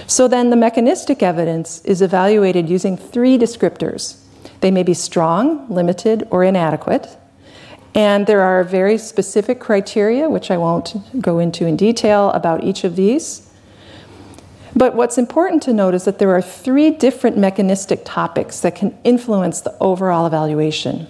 So 0.07 0.29
then 0.29 0.51
the 0.51 0.57
mechanistic 0.57 1.23
evidence 1.23 1.85
is 1.85 2.01
evaluated 2.01 2.69
using 2.69 2.97
three 2.97 3.37
descriptors 3.37 4.25
They 4.61 4.71
may 4.71 4.83
be 4.83 4.95
strong, 4.95 5.69
limited, 5.69 6.27
or 6.31 6.45
inadequate. 6.45 7.17
And 7.95 8.27
there 8.27 8.43
are 8.43 8.63
very 8.63 8.99
specific 8.99 9.59
criteria, 9.59 10.29
which 10.29 10.51
I 10.51 10.57
won't 10.57 10.95
go 11.21 11.39
into 11.39 11.67
in 11.67 11.77
detail 11.77 12.31
about 12.31 12.63
each 12.63 12.85
of 12.85 12.95
these. 12.97 13.51
But 14.77 14.95
what's 14.95 15.19
important 15.19 15.63
to 15.65 15.73
note 15.73 15.95
is 15.95 16.05
that 16.05 16.19
there 16.19 16.31
are 16.31 16.43
three 16.43 16.91
different 16.91 17.37
mechanistic 17.37 18.03
topics 18.05 18.61
that 18.61 18.77
can 18.77 18.97
influence 19.03 19.61
the 19.61 19.77
overall 19.81 20.27
evaluation. 20.27 21.09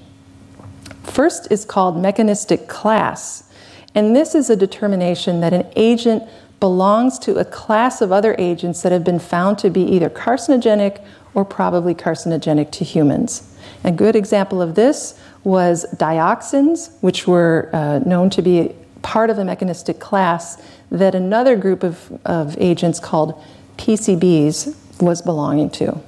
First 1.02 1.48
is 1.50 1.64
called 1.64 2.00
mechanistic 2.00 2.68
class, 2.68 3.50
and 3.94 4.16
this 4.16 4.34
is 4.34 4.48
a 4.48 4.56
determination 4.56 5.40
that 5.40 5.52
an 5.52 5.66
agent 5.76 6.22
belongs 6.60 7.18
to 7.18 7.38
a 7.38 7.44
class 7.44 8.00
of 8.00 8.12
other 8.12 8.36
agents 8.38 8.82
that 8.82 8.92
have 8.92 9.02
been 9.02 9.18
found 9.18 9.58
to 9.58 9.70
be 9.70 9.82
either 9.82 10.10
carcinogenic 10.10 11.02
or 11.34 11.44
probably 11.44 11.94
carcinogenic 11.94 12.70
to 12.70 12.84
humans. 12.84 13.56
A 13.82 13.90
good 13.90 14.14
example 14.14 14.60
of 14.60 14.74
this 14.74 15.18
was 15.42 15.86
dioxins, 15.94 16.92
which 17.00 17.26
were 17.26 17.70
uh, 17.72 18.00
known 18.00 18.28
to 18.30 18.42
be 18.42 18.74
part 19.02 19.30
of 19.30 19.38
a 19.38 19.44
mechanistic 19.44 19.98
class 19.98 20.62
that 20.90 21.14
another 21.14 21.56
group 21.56 21.82
of, 21.82 22.20
of 22.26 22.56
agents 22.58 23.00
called 23.00 23.42
PCBs 23.78 24.76
was 25.00 25.22
belonging 25.22 25.70
to. 25.70 25.98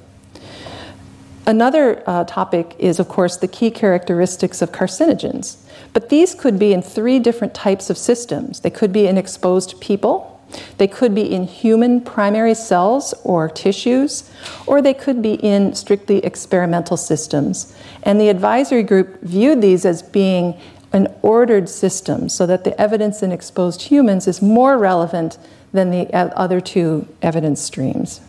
Another 1.45 2.01
uh, 2.07 2.23
topic 2.23 2.75
is, 2.79 2.99
of 2.99 3.09
course, 3.09 3.37
the 3.37 3.47
key 3.47 3.69
characteristics 3.71 4.61
of 4.61 4.71
carcinogens. 4.71 5.57
But 5.91 6.09
these 6.09 6.33
could 6.33 6.57
be 6.57 6.73
in 6.73 6.81
three 6.81 7.19
different 7.19 7.53
types 7.53 7.89
of 7.89 7.97
systems. 7.97 8.61
They 8.61 8.69
could 8.69 8.93
be 8.93 9.07
in 9.07 9.17
exposed 9.17 9.81
people, 9.81 10.32
they 10.77 10.87
could 10.87 11.13
be 11.15 11.33
in 11.33 11.45
human 11.45 12.01
primary 12.01 12.53
cells 12.53 13.13
or 13.23 13.49
tissues, 13.49 14.29
or 14.65 14.81
they 14.81 14.93
could 14.93 15.21
be 15.21 15.33
in 15.35 15.73
strictly 15.75 16.17
experimental 16.17 16.97
systems. 16.97 17.75
And 18.03 18.19
the 18.19 18.29
advisory 18.29 18.83
group 18.83 19.21
viewed 19.21 19.61
these 19.61 19.85
as 19.85 20.01
being 20.01 20.59
an 20.91 21.07
ordered 21.21 21.67
system 21.67 22.29
so 22.29 22.45
that 22.45 22.63
the 22.63 22.79
evidence 22.79 23.23
in 23.23 23.31
exposed 23.31 23.81
humans 23.81 24.27
is 24.27 24.41
more 24.41 24.77
relevant 24.77 25.37
than 25.71 25.89
the 25.89 26.13
other 26.15 26.61
two 26.61 27.07
evidence 27.21 27.61
streams. 27.61 28.21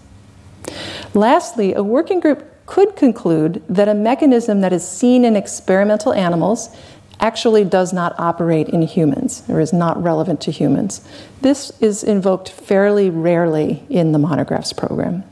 Lastly, 1.12 1.74
a 1.74 1.82
working 1.82 2.20
group 2.20 2.50
could 2.66 2.96
conclude 2.96 3.62
that 3.68 3.88
a 3.88 3.94
mechanism 3.94 4.62
that 4.62 4.72
is 4.72 4.86
seen 4.86 5.24
in 5.24 5.36
experimental 5.36 6.14
animals 6.14 6.74
actually 7.20 7.64
does 7.64 7.92
not 7.92 8.18
operate 8.18 8.68
in 8.68 8.82
humans 8.82 9.42
or 9.48 9.60
is 9.60 9.72
not 9.72 10.02
relevant 10.02 10.40
to 10.42 10.50
humans. 10.50 11.06
This 11.40 11.70
is 11.80 12.02
invoked 12.02 12.50
fairly 12.50 13.10
rarely 13.10 13.84
in 13.88 14.12
the 14.12 14.18
monographs 14.18 14.72
program. 14.72 15.24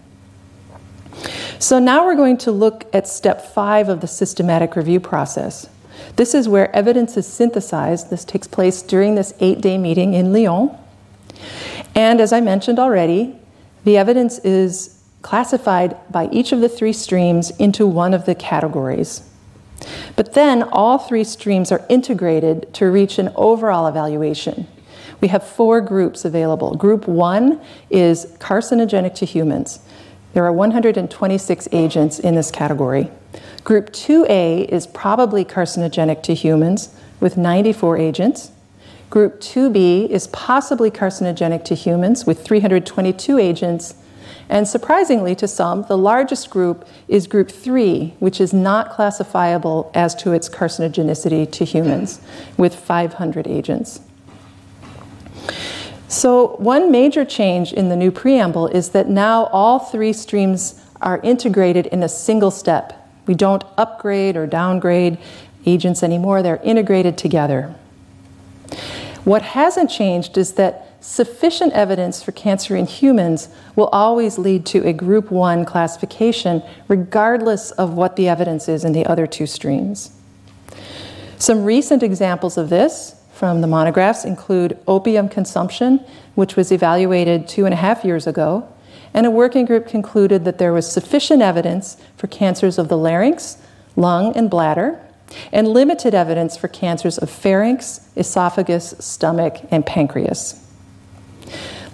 So 1.58 1.78
now 1.78 2.04
we're 2.04 2.16
going 2.16 2.38
to 2.38 2.52
look 2.52 2.86
at 2.92 3.06
step 3.06 3.40
five 3.54 3.88
of 3.88 4.00
the 4.00 4.06
systematic 4.06 4.74
review 4.74 5.00
process. 5.00 5.68
This 6.16 6.34
is 6.34 6.48
where 6.48 6.74
evidence 6.74 7.16
is 7.16 7.26
synthesized. 7.26 8.10
This 8.10 8.24
takes 8.24 8.46
place 8.46 8.82
during 8.82 9.14
this 9.14 9.32
eight 9.40 9.60
day 9.60 9.78
meeting 9.78 10.14
in 10.14 10.32
Lyon. 10.32 10.76
And 11.94 12.20
as 12.20 12.32
I 12.32 12.40
mentioned 12.40 12.78
already, 12.78 13.38
the 13.84 13.96
evidence 13.96 14.38
is 14.40 15.02
classified 15.22 15.96
by 16.10 16.28
each 16.32 16.52
of 16.52 16.60
the 16.60 16.68
three 16.68 16.92
streams 16.92 17.50
into 17.52 17.86
one 17.86 18.12
of 18.14 18.26
the 18.26 18.34
categories. 18.34 19.28
But 20.16 20.34
then 20.34 20.62
all 20.62 20.98
three 20.98 21.24
streams 21.24 21.72
are 21.72 21.84
integrated 21.88 22.72
to 22.74 22.90
reach 22.90 23.18
an 23.18 23.30
overall 23.34 23.86
evaluation. 23.86 24.66
We 25.20 25.28
have 25.28 25.46
four 25.46 25.80
groups 25.80 26.24
available. 26.24 26.74
Group 26.74 27.06
one 27.06 27.60
is 27.90 28.26
carcinogenic 28.38 29.14
to 29.16 29.24
humans. 29.24 29.80
There 30.32 30.44
are 30.44 30.52
126 30.52 31.68
agents 31.72 32.18
in 32.18 32.34
this 32.34 32.50
category. 32.50 33.10
Group 33.64 33.90
2A 33.90 34.68
is 34.68 34.86
probably 34.86 35.44
carcinogenic 35.44 36.22
to 36.24 36.34
humans 36.34 36.94
with 37.20 37.36
94 37.36 37.98
agents. 37.98 38.50
Group 39.10 39.40
2B 39.40 40.08
is 40.08 40.26
possibly 40.28 40.90
carcinogenic 40.90 41.64
to 41.66 41.74
humans 41.74 42.26
with 42.26 42.44
322 42.44 43.38
agents. 43.38 43.94
And 44.52 44.68
surprisingly 44.68 45.34
to 45.36 45.48
some, 45.48 45.84
the 45.84 45.96
largest 45.96 46.50
group 46.50 46.86
is 47.08 47.26
group 47.26 47.50
3, 47.50 48.12
which 48.18 48.38
is 48.38 48.52
not 48.52 48.92
classifiable 48.92 49.90
as 49.94 50.14
to 50.16 50.32
its 50.32 50.46
carcinogenicity 50.46 51.50
to 51.52 51.64
humans, 51.64 52.20
with 52.58 52.74
500 52.74 53.46
agents. 53.46 54.02
So, 56.06 56.56
one 56.58 56.90
major 56.90 57.24
change 57.24 57.72
in 57.72 57.88
the 57.88 57.96
new 57.96 58.10
preamble 58.10 58.66
is 58.66 58.90
that 58.90 59.08
now 59.08 59.44
all 59.46 59.78
three 59.78 60.12
streams 60.12 60.84
are 61.00 61.18
integrated 61.22 61.86
in 61.86 62.02
a 62.02 62.08
single 62.08 62.50
step. 62.50 63.08
We 63.26 63.32
don't 63.32 63.64
upgrade 63.78 64.36
or 64.36 64.46
downgrade 64.46 65.16
agents 65.64 66.02
anymore, 66.02 66.42
they're 66.42 66.60
integrated 66.62 67.16
together. 67.16 67.74
What 69.24 69.40
hasn't 69.40 69.88
changed 69.88 70.36
is 70.36 70.52
that 70.54 70.91
sufficient 71.02 71.72
evidence 71.72 72.22
for 72.22 72.32
cancer 72.32 72.76
in 72.76 72.86
humans 72.86 73.48
will 73.76 73.88
always 73.88 74.38
lead 74.38 74.64
to 74.64 74.86
a 74.86 74.92
group 74.92 75.30
1 75.30 75.64
classification, 75.64 76.62
regardless 76.88 77.72
of 77.72 77.94
what 77.94 78.16
the 78.16 78.28
evidence 78.28 78.68
is 78.68 78.84
in 78.84 78.92
the 78.92 79.04
other 79.04 79.26
two 79.26 79.46
streams. 79.46 80.12
Some 81.38 81.64
recent 81.64 82.04
examples 82.04 82.56
of 82.56 82.70
this 82.70 83.20
from 83.34 83.60
the 83.60 83.66
monographs 83.66 84.24
include 84.24 84.78
opium 84.86 85.28
consumption, 85.28 85.98
which 86.36 86.54
was 86.54 86.70
evaluated 86.70 87.48
two 87.48 87.64
and 87.64 87.74
a 87.74 87.76
half 87.76 88.04
years 88.04 88.28
ago, 88.28 88.68
and 89.12 89.26
a 89.26 89.30
working 89.30 89.66
group 89.66 89.88
concluded 89.88 90.44
that 90.44 90.58
there 90.58 90.72
was 90.72 90.90
sufficient 90.90 91.42
evidence 91.42 91.96
for 92.16 92.28
cancers 92.28 92.78
of 92.78 92.88
the 92.88 92.96
larynx, 92.96 93.58
lung, 93.96 94.34
and 94.36 94.48
bladder, 94.48 95.00
and 95.52 95.66
limited 95.66 96.14
evidence 96.14 96.56
for 96.56 96.68
cancers 96.68 97.18
of 97.18 97.28
pharynx, 97.28 98.08
esophagus, 98.16 98.94
stomach, 99.00 99.56
and 99.72 99.84
pancreas. 99.84 100.61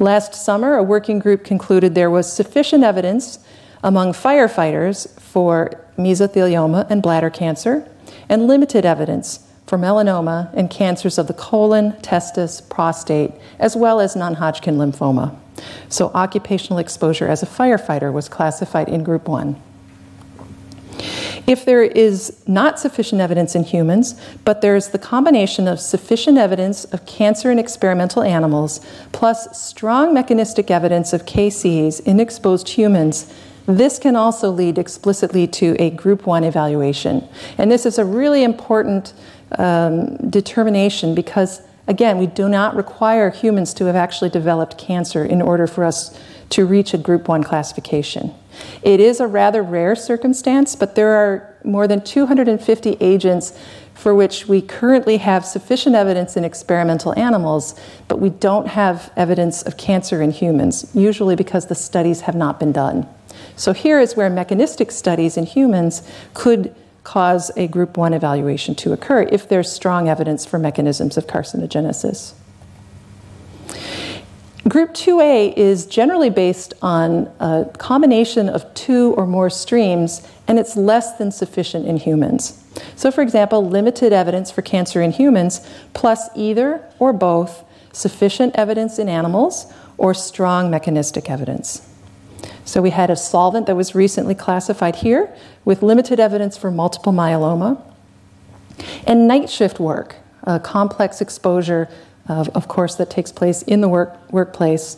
Last 0.00 0.32
summer, 0.32 0.76
a 0.76 0.82
working 0.82 1.18
group 1.18 1.42
concluded 1.44 1.94
there 1.94 2.10
was 2.10 2.32
sufficient 2.32 2.84
evidence 2.84 3.40
among 3.82 4.12
firefighters 4.12 5.08
for 5.20 5.84
mesothelioma 5.96 6.86
and 6.88 7.02
bladder 7.02 7.30
cancer, 7.30 7.88
and 8.28 8.46
limited 8.46 8.84
evidence 8.84 9.40
for 9.66 9.76
melanoma 9.76 10.50
and 10.54 10.70
cancers 10.70 11.18
of 11.18 11.26
the 11.26 11.34
colon, 11.34 12.00
testis, 12.00 12.60
prostate, 12.60 13.32
as 13.58 13.76
well 13.76 14.00
as 14.00 14.14
non 14.14 14.34
Hodgkin 14.34 14.76
lymphoma. 14.76 15.36
So, 15.88 16.10
occupational 16.14 16.78
exposure 16.78 17.26
as 17.26 17.42
a 17.42 17.46
firefighter 17.46 18.12
was 18.12 18.28
classified 18.28 18.88
in 18.88 19.02
group 19.02 19.28
one. 19.28 19.60
If 21.48 21.64
there 21.64 21.82
is 21.82 22.46
not 22.46 22.78
sufficient 22.78 23.22
evidence 23.22 23.54
in 23.54 23.64
humans, 23.64 24.20
but 24.44 24.60
there's 24.60 24.88
the 24.88 24.98
combination 24.98 25.66
of 25.66 25.80
sufficient 25.80 26.36
evidence 26.36 26.84
of 26.84 27.06
cancer 27.06 27.50
in 27.50 27.58
experimental 27.58 28.22
animals 28.22 28.84
plus 29.12 29.58
strong 29.58 30.12
mechanistic 30.12 30.70
evidence 30.70 31.14
of 31.14 31.24
KCs 31.24 32.00
in 32.00 32.20
exposed 32.20 32.68
humans, 32.68 33.32
this 33.64 33.98
can 33.98 34.14
also 34.14 34.50
lead 34.50 34.76
explicitly 34.76 35.46
to 35.46 35.74
a 35.78 35.88
group 35.88 36.26
one 36.26 36.44
evaluation. 36.44 37.26
And 37.56 37.70
this 37.70 37.86
is 37.86 37.96
a 37.98 38.04
really 38.04 38.44
important 38.44 39.14
um, 39.56 40.30
determination 40.30 41.14
because, 41.14 41.62
again, 41.86 42.18
we 42.18 42.26
do 42.26 42.50
not 42.50 42.76
require 42.76 43.30
humans 43.30 43.72
to 43.74 43.86
have 43.86 43.96
actually 43.96 44.28
developed 44.28 44.76
cancer 44.76 45.24
in 45.24 45.40
order 45.40 45.66
for 45.66 45.84
us 45.84 46.14
to 46.50 46.66
reach 46.66 46.92
a 46.92 46.98
group 46.98 47.26
one 47.26 47.42
classification. 47.42 48.34
It 48.82 49.00
is 49.00 49.20
a 49.20 49.26
rather 49.26 49.62
rare 49.62 49.96
circumstance, 49.96 50.76
but 50.76 50.94
there 50.94 51.12
are 51.12 51.56
more 51.64 51.86
than 51.86 52.00
250 52.00 52.96
agents 53.00 53.58
for 53.94 54.14
which 54.14 54.46
we 54.46 54.62
currently 54.62 55.16
have 55.16 55.44
sufficient 55.44 55.96
evidence 55.96 56.36
in 56.36 56.44
experimental 56.44 57.18
animals, 57.18 57.78
but 58.06 58.20
we 58.20 58.30
don't 58.30 58.68
have 58.68 59.12
evidence 59.16 59.62
of 59.62 59.76
cancer 59.76 60.22
in 60.22 60.30
humans, 60.30 60.88
usually 60.94 61.34
because 61.34 61.66
the 61.66 61.74
studies 61.74 62.20
have 62.22 62.36
not 62.36 62.60
been 62.60 62.70
done. 62.70 63.08
So 63.56 63.72
here 63.72 63.98
is 63.98 64.16
where 64.16 64.30
mechanistic 64.30 64.92
studies 64.92 65.36
in 65.36 65.46
humans 65.46 66.08
could 66.32 66.74
cause 67.02 67.50
a 67.56 67.66
group 67.66 67.96
1 67.96 68.14
evaluation 68.14 68.76
to 68.76 68.92
occur 68.92 69.22
if 69.32 69.48
there's 69.48 69.70
strong 69.70 70.08
evidence 70.08 70.46
for 70.46 70.58
mechanisms 70.60 71.16
of 71.16 71.26
carcinogenesis. 71.26 72.34
Group 74.68 74.92
2A 74.92 75.56
is 75.56 75.86
generally 75.86 76.28
based 76.28 76.74
on 76.82 77.32
a 77.40 77.64
combination 77.78 78.50
of 78.50 78.74
two 78.74 79.14
or 79.16 79.26
more 79.26 79.48
streams, 79.48 80.26
and 80.46 80.58
it's 80.58 80.76
less 80.76 81.16
than 81.16 81.30
sufficient 81.30 81.86
in 81.86 81.96
humans. 81.96 82.62
So, 82.94 83.10
for 83.10 83.22
example, 83.22 83.66
limited 83.66 84.12
evidence 84.12 84.50
for 84.50 84.60
cancer 84.60 85.00
in 85.00 85.12
humans, 85.12 85.66
plus 85.94 86.28
either 86.34 86.84
or 86.98 87.12
both 87.14 87.64
sufficient 87.92 88.56
evidence 88.56 88.98
in 88.98 89.08
animals 89.08 89.72
or 89.96 90.12
strong 90.12 90.70
mechanistic 90.70 91.30
evidence. 91.30 91.88
So, 92.64 92.82
we 92.82 92.90
had 92.90 93.08
a 93.08 93.16
solvent 93.16 93.66
that 93.66 93.76
was 93.76 93.94
recently 93.94 94.34
classified 94.34 94.96
here 94.96 95.32
with 95.64 95.82
limited 95.82 96.20
evidence 96.20 96.58
for 96.58 96.70
multiple 96.70 97.12
myeloma, 97.12 97.80
and 99.06 99.26
night 99.26 99.48
shift 99.48 99.80
work, 99.80 100.16
a 100.42 100.60
complex 100.60 101.20
exposure 101.20 101.88
of, 102.28 102.48
of 102.50 102.68
course, 102.68 102.94
that 102.96 103.10
takes 103.10 103.32
place 103.32 103.62
in 103.62 103.80
the 103.80 103.88
work, 103.88 104.16
workplace, 104.30 104.96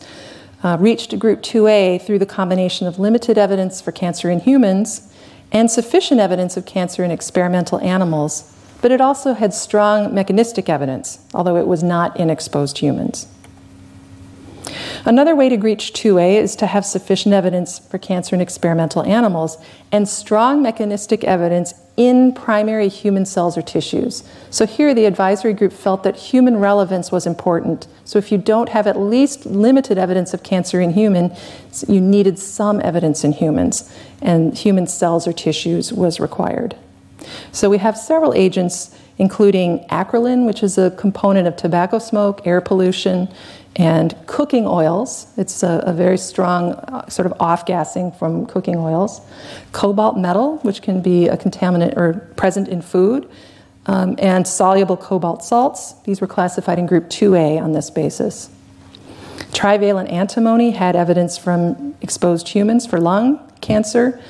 uh, 0.63 0.77
reached 0.79 1.17
group 1.17 1.41
2A 1.41 2.01
through 2.01 2.19
the 2.19 2.25
combination 2.25 2.87
of 2.87 2.99
limited 2.99 3.37
evidence 3.37 3.81
for 3.81 3.91
cancer 3.91 4.29
in 4.29 4.39
humans 4.39 5.11
and 5.51 5.69
sufficient 5.69 6.19
evidence 6.19 6.55
of 6.55 6.65
cancer 6.65 7.03
in 7.03 7.11
experimental 7.11 7.79
animals, 7.79 8.55
but 8.81 8.91
it 8.91 9.01
also 9.01 9.33
had 9.33 9.53
strong 9.53 10.13
mechanistic 10.13 10.69
evidence, 10.69 11.19
although 11.33 11.57
it 11.57 11.67
was 11.67 11.83
not 11.83 12.17
in 12.19 12.29
exposed 12.29 12.77
humans. 12.77 13.27
Another 15.03 15.35
way 15.35 15.49
to 15.49 15.57
reach 15.57 15.93
2A 15.93 16.35
is 16.35 16.55
to 16.57 16.67
have 16.67 16.85
sufficient 16.85 17.33
evidence 17.33 17.79
for 17.79 17.97
cancer 17.97 18.35
in 18.35 18.41
experimental 18.41 19.03
animals 19.03 19.57
and 19.91 20.07
strong 20.07 20.61
mechanistic 20.61 21.23
evidence 21.23 21.73
in 22.07 22.33
primary 22.33 22.87
human 22.87 23.25
cells 23.25 23.55
or 23.55 23.61
tissues. 23.61 24.23
So 24.49 24.65
here 24.65 24.93
the 24.93 25.05
advisory 25.05 25.53
group 25.53 25.71
felt 25.71 26.01
that 26.03 26.15
human 26.15 26.57
relevance 26.57 27.11
was 27.11 27.27
important. 27.27 27.87
So 28.05 28.17
if 28.17 28.31
you 28.31 28.39
don't 28.39 28.69
have 28.69 28.87
at 28.87 28.99
least 28.99 29.45
limited 29.45 29.99
evidence 29.99 30.33
of 30.33 30.41
cancer 30.41 30.81
in 30.81 30.93
humans, 30.93 31.85
you 31.87 32.01
needed 32.01 32.39
some 32.39 32.81
evidence 32.81 33.23
in 33.23 33.33
humans, 33.33 33.95
and 34.19 34.57
human 34.57 34.87
cells 34.87 35.27
or 35.27 35.33
tissues 35.33 35.93
was 35.93 36.19
required. 36.19 36.75
So 37.51 37.69
we 37.69 37.77
have 37.77 37.95
several 37.95 38.33
agents 38.33 38.95
including 39.21 39.85
acrolein, 39.91 40.47
which 40.47 40.63
is 40.63 40.79
a 40.79 40.89
component 40.91 41.47
of 41.47 41.55
tobacco 41.55 41.99
smoke, 41.99 42.41
air 42.47 42.59
pollution, 42.59 43.29
and 43.75 44.15
cooking 44.27 44.67
oils. 44.67 45.27
It's 45.37 45.63
a, 45.63 45.83
a 45.85 45.93
very 45.93 46.17
strong 46.17 46.73
uh, 46.73 47.07
sort 47.07 47.25
of 47.25 47.33
off 47.39 47.65
gassing 47.65 48.11
from 48.11 48.45
cooking 48.45 48.75
oils. 48.75 49.21
Cobalt 49.71 50.17
metal, 50.17 50.57
which 50.57 50.81
can 50.81 51.01
be 51.01 51.27
a 51.27 51.37
contaminant 51.37 51.95
or 51.95 52.13
present 52.35 52.67
in 52.67 52.81
food, 52.81 53.29
um, 53.85 54.15
and 54.19 54.47
soluble 54.47 54.97
cobalt 54.97 55.43
salts. 55.43 55.93
These 56.03 56.21
were 56.21 56.27
classified 56.27 56.79
in 56.79 56.85
group 56.85 57.09
2A 57.09 57.61
on 57.61 57.71
this 57.71 57.89
basis. 57.89 58.49
Trivalent 59.53 60.09
antimony 60.09 60.71
had 60.71 60.95
evidence 60.95 61.37
from 61.37 61.95
exposed 62.01 62.49
humans 62.49 62.85
for 62.85 62.99
lung 62.99 63.39
cancer, 63.61 64.21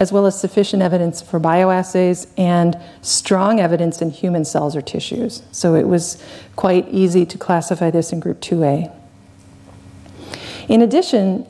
as 0.00 0.10
well 0.10 0.24
as 0.24 0.40
sufficient 0.40 0.82
evidence 0.82 1.20
for 1.20 1.38
bioassays 1.38 2.26
and 2.38 2.76
strong 3.02 3.60
evidence 3.60 4.00
in 4.00 4.10
human 4.10 4.46
cells 4.46 4.74
or 4.74 4.80
tissues. 4.80 5.42
So 5.52 5.74
it 5.74 5.86
was 5.86 6.20
quite 6.56 6.88
easy 6.88 7.26
to 7.26 7.36
classify 7.36 7.90
this 7.90 8.10
in 8.10 8.18
group 8.18 8.40
2A. 8.40 8.90
In 10.70 10.80
addition, 10.80 11.46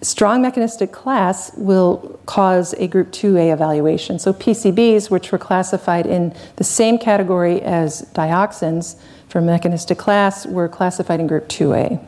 strong 0.00 0.40
mechanistic 0.40 0.90
class 0.90 1.54
will 1.54 2.18
cause 2.24 2.72
a 2.74 2.88
group 2.88 3.12
2A 3.12 3.52
evaluation. 3.52 4.18
So 4.18 4.32
PCBs, 4.32 5.10
which 5.10 5.30
were 5.30 5.38
classified 5.38 6.06
in 6.06 6.34
the 6.56 6.64
same 6.64 6.96
category 6.96 7.60
as 7.60 8.02
dioxins 8.14 8.98
for 9.28 9.42
mechanistic 9.42 9.98
class, 9.98 10.46
were 10.46 10.68
classified 10.68 11.20
in 11.20 11.26
group 11.26 11.46
2A. 11.48 12.02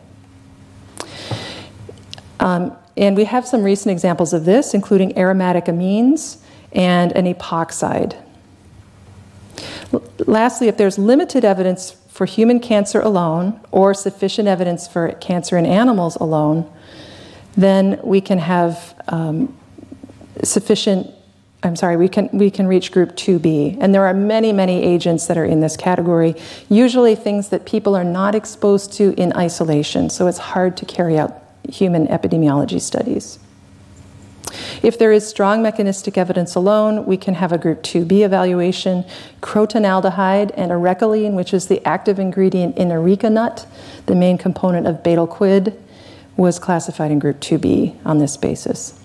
Um, 2.41 2.75
and 2.97 3.17
we 3.17 3.25
have 3.25 3.47
some 3.47 3.63
recent 3.63 3.91
examples 3.93 4.33
of 4.33 4.45
this, 4.45 4.75
including 4.75 5.19
aromatic 5.19 5.65
amines 5.67 6.39
and 6.73 7.13
an 7.13 7.33
epoxide. 7.33 8.17
Lastly, 10.19 10.69
if 10.69 10.77
there's 10.77 10.99
limited 10.99 11.45
evidence 11.45 11.93
for 12.09 12.27
human 12.27 12.61
cancer 12.61 13.01
alone 13.01 13.61
or 13.71 13.95
sufficient 13.95 14.49
evidence 14.49 14.87
for 14.87 15.13
cancer 15.13 15.57
in 15.57 15.67
animals 15.67 16.17
alone, 16.17 16.71
then 17.57 18.01
we 18.03 18.21
can 18.21 18.39
have 18.39 18.95
um, 19.09 19.57
sufficient 20.43 21.11
I'm 21.65 21.77
sorry, 21.77 21.97
we 21.97 22.11
can, 22.11 22.29
we 22.31 22.51
can 22.51 22.67
reach 22.67 22.93
group 22.93 23.17
2B. 23.17 23.79
And 23.81 23.95
there 23.95 24.05
are 24.05 24.13
many, 24.13 24.53
many 24.53 24.83
agents 24.83 25.27
that 25.29 25.39
are 25.39 25.47
in 25.47 25.61
this 25.61 25.79
category, 25.79 26.35
usually 26.69 27.15
things 27.15 27.49
that 27.49 27.65
people 27.65 27.97
are 27.97 28.05
not 28.05 28.35
exposed 28.35 28.93
to 28.99 29.15
in 29.15 29.33
isolation, 29.35 30.11
so 30.11 30.27
it's 30.27 30.37
hard 30.37 30.77
to 30.77 30.85
carry 30.85 31.19
out 31.19 31.44
human 31.69 32.07
epidemiology 32.09 32.81
studies. 32.81 33.39
If 34.83 34.99
there 34.99 35.13
is 35.13 35.27
strong 35.27 35.63
mechanistic 35.63 36.19
evidence 36.19 36.55
alone, 36.55 37.07
we 37.07 37.17
can 37.17 37.35
have 37.35 37.53
a 37.53 37.59
group 37.59 37.83
2B 37.83 38.25
evaluation. 38.25 39.05
Crotonaldehyde 39.41 40.53
and 40.57 40.71
arecoline, 40.71 41.33
which 41.33 41.55
is 41.55 41.67
the 41.67 41.85
active 41.87 42.19
ingredient 42.19 42.77
in 42.77 42.93
areca 42.93 43.31
nut, 43.31 43.67
the 44.07 44.15
main 44.15 44.39
component 44.39 44.87
of 44.87 45.03
betel 45.03 45.27
quid, 45.27 45.81
was 46.37 46.59
classified 46.59 47.11
in 47.11 47.19
group 47.19 47.41
2B 47.41 47.97
on 48.05 48.19
this 48.19 48.37
basis. 48.37 48.99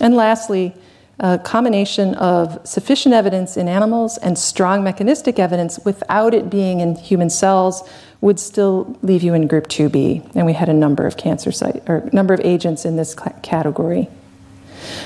And 0.00 0.14
lastly, 0.14 0.74
a 1.20 1.38
combination 1.38 2.14
of 2.16 2.58
sufficient 2.66 3.14
evidence 3.14 3.56
in 3.56 3.68
animals 3.68 4.18
and 4.18 4.36
strong 4.36 4.82
mechanistic 4.82 5.38
evidence 5.38 5.78
without 5.84 6.34
it 6.34 6.50
being 6.50 6.80
in 6.80 6.96
human 6.96 7.30
cells 7.30 7.88
would 8.24 8.40
still 8.40 8.96
leave 9.02 9.22
you 9.22 9.34
in 9.34 9.46
group 9.46 9.68
2B. 9.68 10.34
And 10.34 10.46
we 10.46 10.54
had 10.54 10.70
a 10.70 10.72
number 10.72 11.06
of 11.06 11.18
cancer 11.18 11.52
site 11.52 11.82
or 11.86 12.08
number 12.10 12.32
of 12.32 12.40
agents 12.40 12.86
in 12.86 12.96
this 12.96 13.14
category. 13.42 14.08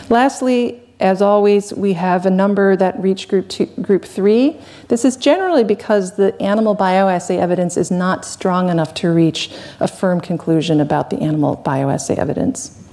Lastly, 0.09 0.81
as 1.01 1.21
always, 1.21 1.75
we 1.75 1.95
have 1.95 2.27
a 2.27 2.31
number 2.31 2.77
that 2.77 2.97
reach 3.01 3.27
group, 3.27 3.49
two, 3.49 3.67
group 3.83 4.05
3. 4.05 4.57
This 4.87 5.05
is 5.05 5.17
generally 5.17 5.65
because 5.65 6.15
the 6.15 6.41
animal 6.41 6.77
bioassay 6.77 7.39
evidence 7.39 7.77
is 7.77 7.91
not 7.91 8.25
strong 8.25 8.69
enough 8.69 8.95
to 8.95 9.11
reach 9.11 9.51
a 9.81 9.89
firm 9.89 10.21
conclusion 10.21 10.81
about 10.81 11.11
the 11.11 11.19
animal 11.19 11.61
bioassay 11.67 12.19
evidence. 12.19 12.89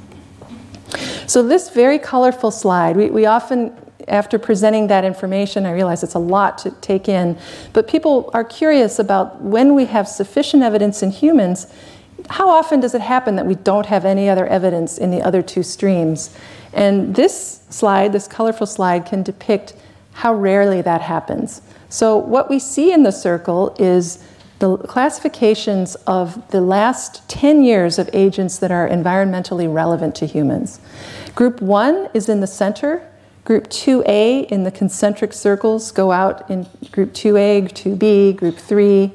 So, 1.27 1.47
this 1.47 1.69
very 1.69 1.99
colorful 1.99 2.49
slide, 2.49 2.95
we, 2.95 3.11
we 3.11 3.27
often 3.27 3.75
after 4.07 4.37
presenting 4.37 4.87
that 4.87 5.03
information, 5.03 5.65
I 5.65 5.71
realize 5.71 6.03
it's 6.03 6.13
a 6.13 6.19
lot 6.19 6.57
to 6.59 6.71
take 6.71 7.09
in. 7.09 7.37
But 7.73 7.87
people 7.87 8.29
are 8.33 8.43
curious 8.43 8.99
about 8.99 9.41
when 9.41 9.73
we 9.73 9.85
have 9.85 10.07
sufficient 10.07 10.63
evidence 10.63 11.01
in 11.01 11.11
humans, 11.11 11.67
how 12.29 12.49
often 12.49 12.79
does 12.79 12.95
it 12.95 13.01
happen 13.01 13.35
that 13.35 13.45
we 13.45 13.55
don't 13.55 13.85
have 13.87 14.05
any 14.05 14.29
other 14.29 14.45
evidence 14.47 14.97
in 14.97 15.11
the 15.11 15.21
other 15.21 15.41
two 15.41 15.63
streams? 15.63 16.35
And 16.73 17.15
this 17.15 17.61
slide, 17.69 18.13
this 18.13 18.27
colorful 18.27 18.67
slide, 18.67 19.05
can 19.05 19.23
depict 19.23 19.73
how 20.13 20.33
rarely 20.33 20.81
that 20.81 21.01
happens. 21.01 21.61
So, 21.89 22.17
what 22.17 22.49
we 22.49 22.59
see 22.59 22.91
in 22.91 23.03
the 23.03 23.11
circle 23.11 23.75
is 23.77 24.23
the 24.59 24.77
classifications 24.77 25.95
of 26.07 26.49
the 26.51 26.61
last 26.61 27.27
10 27.29 27.63
years 27.63 27.99
of 27.99 28.09
agents 28.13 28.57
that 28.59 28.71
are 28.71 28.87
environmentally 28.87 29.71
relevant 29.71 30.15
to 30.15 30.25
humans. 30.25 30.79
Group 31.35 31.61
one 31.61 32.09
is 32.13 32.29
in 32.29 32.39
the 32.39 32.47
center, 32.47 33.05
Group 33.45 33.69
2A 33.69 34.47
in 34.47 34.63
the 34.63 34.71
concentric 34.71 35.31
circles 35.31 35.91
go 35.91 36.12
out 36.12 36.49
in 36.49 36.65
group 36.91 37.13
2A, 37.13 37.71
2B, 37.71 38.36
group 38.36 38.58
3. 38.58 39.13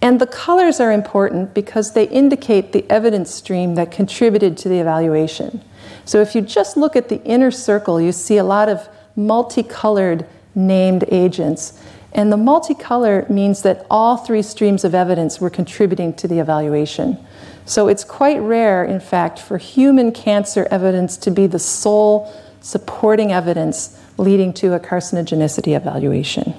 And 0.00 0.20
the 0.20 0.26
colors 0.28 0.78
are 0.78 0.92
important 0.92 1.52
because 1.52 1.92
they 1.92 2.08
indicate 2.08 2.70
the 2.70 2.88
evidence 2.88 3.34
stream 3.34 3.74
that 3.74 3.90
contributed 3.90 4.56
to 4.58 4.68
the 4.68 4.78
evaluation. 4.78 5.62
So 6.04 6.20
if 6.20 6.36
you 6.36 6.42
just 6.42 6.76
look 6.76 6.94
at 6.94 7.08
the 7.08 7.20
inner 7.24 7.50
circle, 7.50 8.00
you 8.00 8.12
see 8.12 8.36
a 8.36 8.44
lot 8.44 8.68
of 8.68 8.88
multicolored 9.16 10.26
named 10.54 11.04
agents. 11.08 11.76
And 12.12 12.32
the 12.32 12.36
multicolor 12.36 13.28
means 13.28 13.62
that 13.62 13.84
all 13.90 14.16
three 14.16 14.42
streams 14.42 14.84
of 14.84 14.94
evidence 14.94 15.40
were 15.40 15.50
contributing 15.50 16.14
to 16.14 16.28
the 16.28 16.38
evaluation. 16.38 17.18
So 17.64 17.88
it's 17.88 18.04
quite 18.04 18.38
rare, 18.38 18.84
in 18.84 19.00
fact, 19.00 19.40
for 19.40 19.58
human 19.58 20.12
cancer 20.12 20.68
evidence 20.70 21.16
to 21.18 21.32
be 21.32 21.48
the 21.48 21.58
sole 21.58 22.32
supporting 22.60 23.32
evidence 23.32 23.98
leading 24.16 24.52
to 24.52 24.74
a 24.74 24.80
carcinogenicity 24.80 25.76
evaluation. 25.76 26.54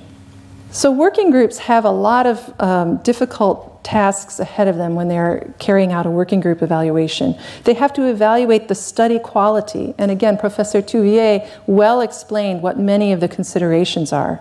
So, 0.71 0.89
working 0.89 1.31
groups 1.31 1.57
have 1.57 1.83
a 1.83 1.91
lot 1.91 2.25
of 2.25 2.61
um, 2.61 2.97
difficult 3.03 3.83
tasks 3.83 4.39
ahead 4.39 4.67
of 4.69 4.77
them 4.77 4.95
when 4.95 5.09
they're 5.09 5.53
carrying 5.59 5.91
out 5.91 6.05
a 6.05 6.09
working 6.09 6.39
group 6.39 6.61
evaluation. 6.61 7.37
They 7.65 7.73
have 7.73 7.91
to 7.93 8.07
evaluate 8.07 8.69
the 8.69 8.75
study 8.75 9.19
quality, 9.19 9.93
and 9.97 10.11
again, 10.11 10.37
Professor 10.37 10.81
Touvier 10.81 11.45
well 11.67 11.99
explained 11.99 12.61
what 12.61 12.79
many 12.79 13.11
of 13.11 13.19
the 13.19 13.27
considerations 13.27 14.13
are. 14.13 14.39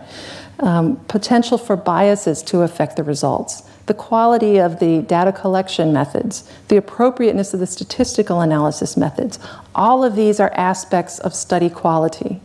Um, 0.63 0.97
potential 1.07 1.57
for 1.57 1.75
biases 1.75 2.43
to 2.43 2.61
affect 2.61 2.97
the 2.97 3.03
results, 3.03 3.63
the 3.87 3.95
quality 3.95 4.59
of 4.59 4.79
the 4.79 5.01
data 5.01 5.33
collection 5.33 5.91
methods, 5.91 6.47
the 6.69 6.77
appropriateness 6.77 7.55
of 7.55 7.61
the 7.61 7.67
statistical 7.67 8.43
analysis 8.43 8.95
methods. 8.95 9.39
All 9.75 10.05
of 10.05 10.17
these 10.17 10.39
are 10.39 10.53
aspects 10.53 11.19
of 11.19 11.35
study 11.35 11.71
quality. 11.71 12.43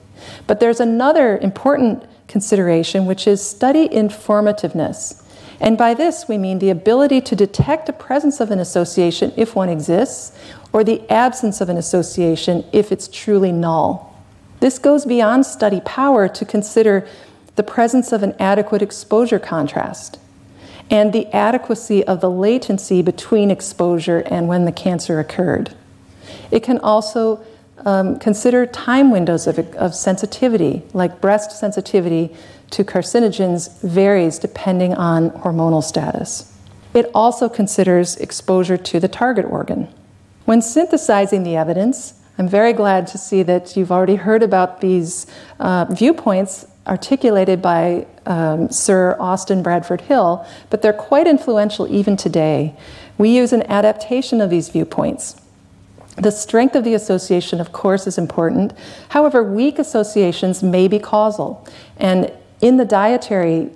But 0.47 0.61
there's 0.61 0.79
another 0.79 1.37
important 1.39 2.05
consideration, 2.29 3.05
which 3.05 3.27
is 3.27 3.45
study 3.45 3.89
informativeness. 3.89 5.21
And 5.59 5.77
by 5.77 5.93
this, 5.93 6.25
we 6.29 6.37
mean 6.37 6.59
the 6.59 6.69
ability 6.69 7.19
to 7.19 7.35
detect 7.35 7.85
the 7.85 7.93
presence 7.93 8.39
of 8.39 8.49
an 8.49 8.59
association 8.59 9.33
if 9.35 9.55
one 9.55 9.67
exists, 9.67 10.37
or 10.71 10.85
the 10.85 11.01
absence 11.11 11.59
of 11.59 11.67
an 11.67 11.77
association 11.77 12.63
if 12.71 12.93
it's 12.93 13.09
truly 13.09 13.51
null. 13.51 14.15
This 14.61 14.79
goes 14.79 15.05
beyond 15.05 15.45
study 15.45 15.81
power 15.83 16.29
to 16.29 16.45
consider 16.45 17.05
the 17.55 17.63
presence 17.63 18.11
of 18.11 18.23
an 18.23 18.35
adequate 18.39 18.81
exposure 18.81 19.39
contrast 19.39 20.19
and 20.89 21.13
the 21.13 21.27
adequacy 21.33 22.03
of 22.03 22.21
the 22.21 22.29
latency 22.29 23.01
between 23.01 23.49
exposure 23.49 24.19
and 24.27 24.47
when 24.47 24.65
the 24.65 24.71
cancer 24.71 25.19
occurred. 25.19 25.73
It 26.51 26.61
can 26.61 26.79
also 26.79 27.43
um, 27.85 28.19
consider 28.19 28.65
time 28.65 29.11
windows 29.11 29.47
of, 29.47 29.59
of 29.75 29.95
sensitivity, 29.95 30.83
like 30.93 31.21
breast 31.21 31.51
sensitivity 31.51 32.35
to 32.71 32.83
carcinogens 32.83 33.81
varies 33.81 34.39
depending 34.39 34.93
on 34.93 35.31
hormonal 35.31 35.83
status. 35.83 36.51
It 36.93 37.09
also 37.13 37.49
considers 37.49 38.15
exposure 38.17 38.77
to 38.77 38.99
the 38.99 39.07
target 39.07 39.45
organ. 39.45 39.87
When 40.45 40.61
synthesizing 40.61 41.43
the 41.43 41.55
evidence, 41.55 42.13
I'm 42.37 42.47
very 42.47 42.73
glad 42.73 43.07
to 43.07 43.17
see 43.17 43.43
that 43.43 43.75
you've 43.75 43.91
already 43.91 44.15
heard 44.15 44.43
about 44.43 44.81
these 44.81 45.25
uh, 45.59 45.85
viewpoints 45.89 46.67
articulated 46.87 47.61
by 47.61 48.05
um, 48.25 48.69
Sir 48.69 49.15
Austin 49.19 49.63
Bradford 49.63 50.01
Hill, 50.01 50.45
but 50.69 50.81
they're 50.81 50.93
quite 50.93 51.27
influential 51.27 51.91
even 51.93 52.15
today. 52.15 52.75
We 53.17 53.29
use 53.29 53.53
an 53.53 53.63
adaptation 53.63 54.41
of 54.41 54.49
these 54.49 54.69
viewpoints. 54.69 55.41
The 56.17 56.31
strength 56.31 56.75
of 56.75 56.83
the 56.83 56.93
association, 56.93 57.59
of 57.59 57.71
course, 57.71 58.07
is 58.07 58.17
important. 58.17 58.73
However, 59.09 59.43
weak 59.43 59.79
associations 59.79 60.63
may 60.63 60.87
be 60.87 60.99
causal. 60.99 61.67
And 61.97 62.31
in 62.61 62.77
the 62.77 62.85
dietary 62.85 63.71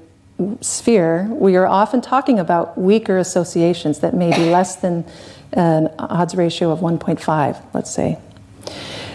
sphere, 0.62 1.28
we 1.32 1.56
are 1.58 1.68
often 1.68 2.00
talking 2.00 2.40
about 2.40 2.78
weaker 2.78 3.18
associations 3.18 4.00
that 4.00 4.14
may 4.14 4.32
be 4.32 4.50
less 4.50 4.78
than 4.78 5.06
an 5.52 5.90
odds 6.00 6.36
ratio 6.36 6.72
of 6.72 6.80
1.5, 6.80 7.62
let's 7.74 7.92
say. 7.92 8.18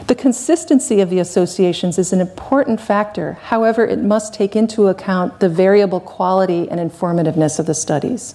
The 0.06 0.14
consistency 0.14 1.00
of 1.00 1.08
the 1.08 1.18
associations 1.18 1.98
is 1.98 2.12
an 2.12 2.20
important 2.20 2.78
factor. 2.78 3.34
However, 3.44 3.86
it 3.86 4.00
must 4.00 4.34
take 4.34 4.54
into 4.54 4.88
account 4.88 5.40
the 5.40 5.48
variable 5.48 6.00
quality 6.00 6.68
and 6.70 6.78
informativeness 6.78 7.58
of 7.58 7.64
the 7.64 7.74
studies. 7.74 8.34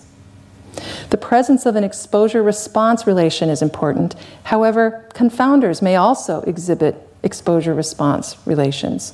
The 1.12 1.17
presence 1.17 1.65
of 1.67 1.75
an 1.75 1.84
exposure 1.84 2.41
response 2.41 3.05
relation 3.05 3.49
is 3.49 3.62
important. 3.62 4.15
However, 4.43 5.05
confounders 5.13 5.82
may 5.82 5.95
also 5.95 6.41
exhibit 6.41 7.08
exposure 7.21 7.73
response 7.75 8.38
relations. 8.45 9.13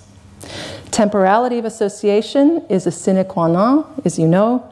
Temporality 0.92 1.58
of 1.58 1.66
association 1.66 2.66
is 2.70 2.88
a 2.88 2.92
sine 2.92 3.26
qua 3.26 3.48
non, 3.48 4.02
as 4.06 4.18
you 4.18 4.28
know, 4.28 4.72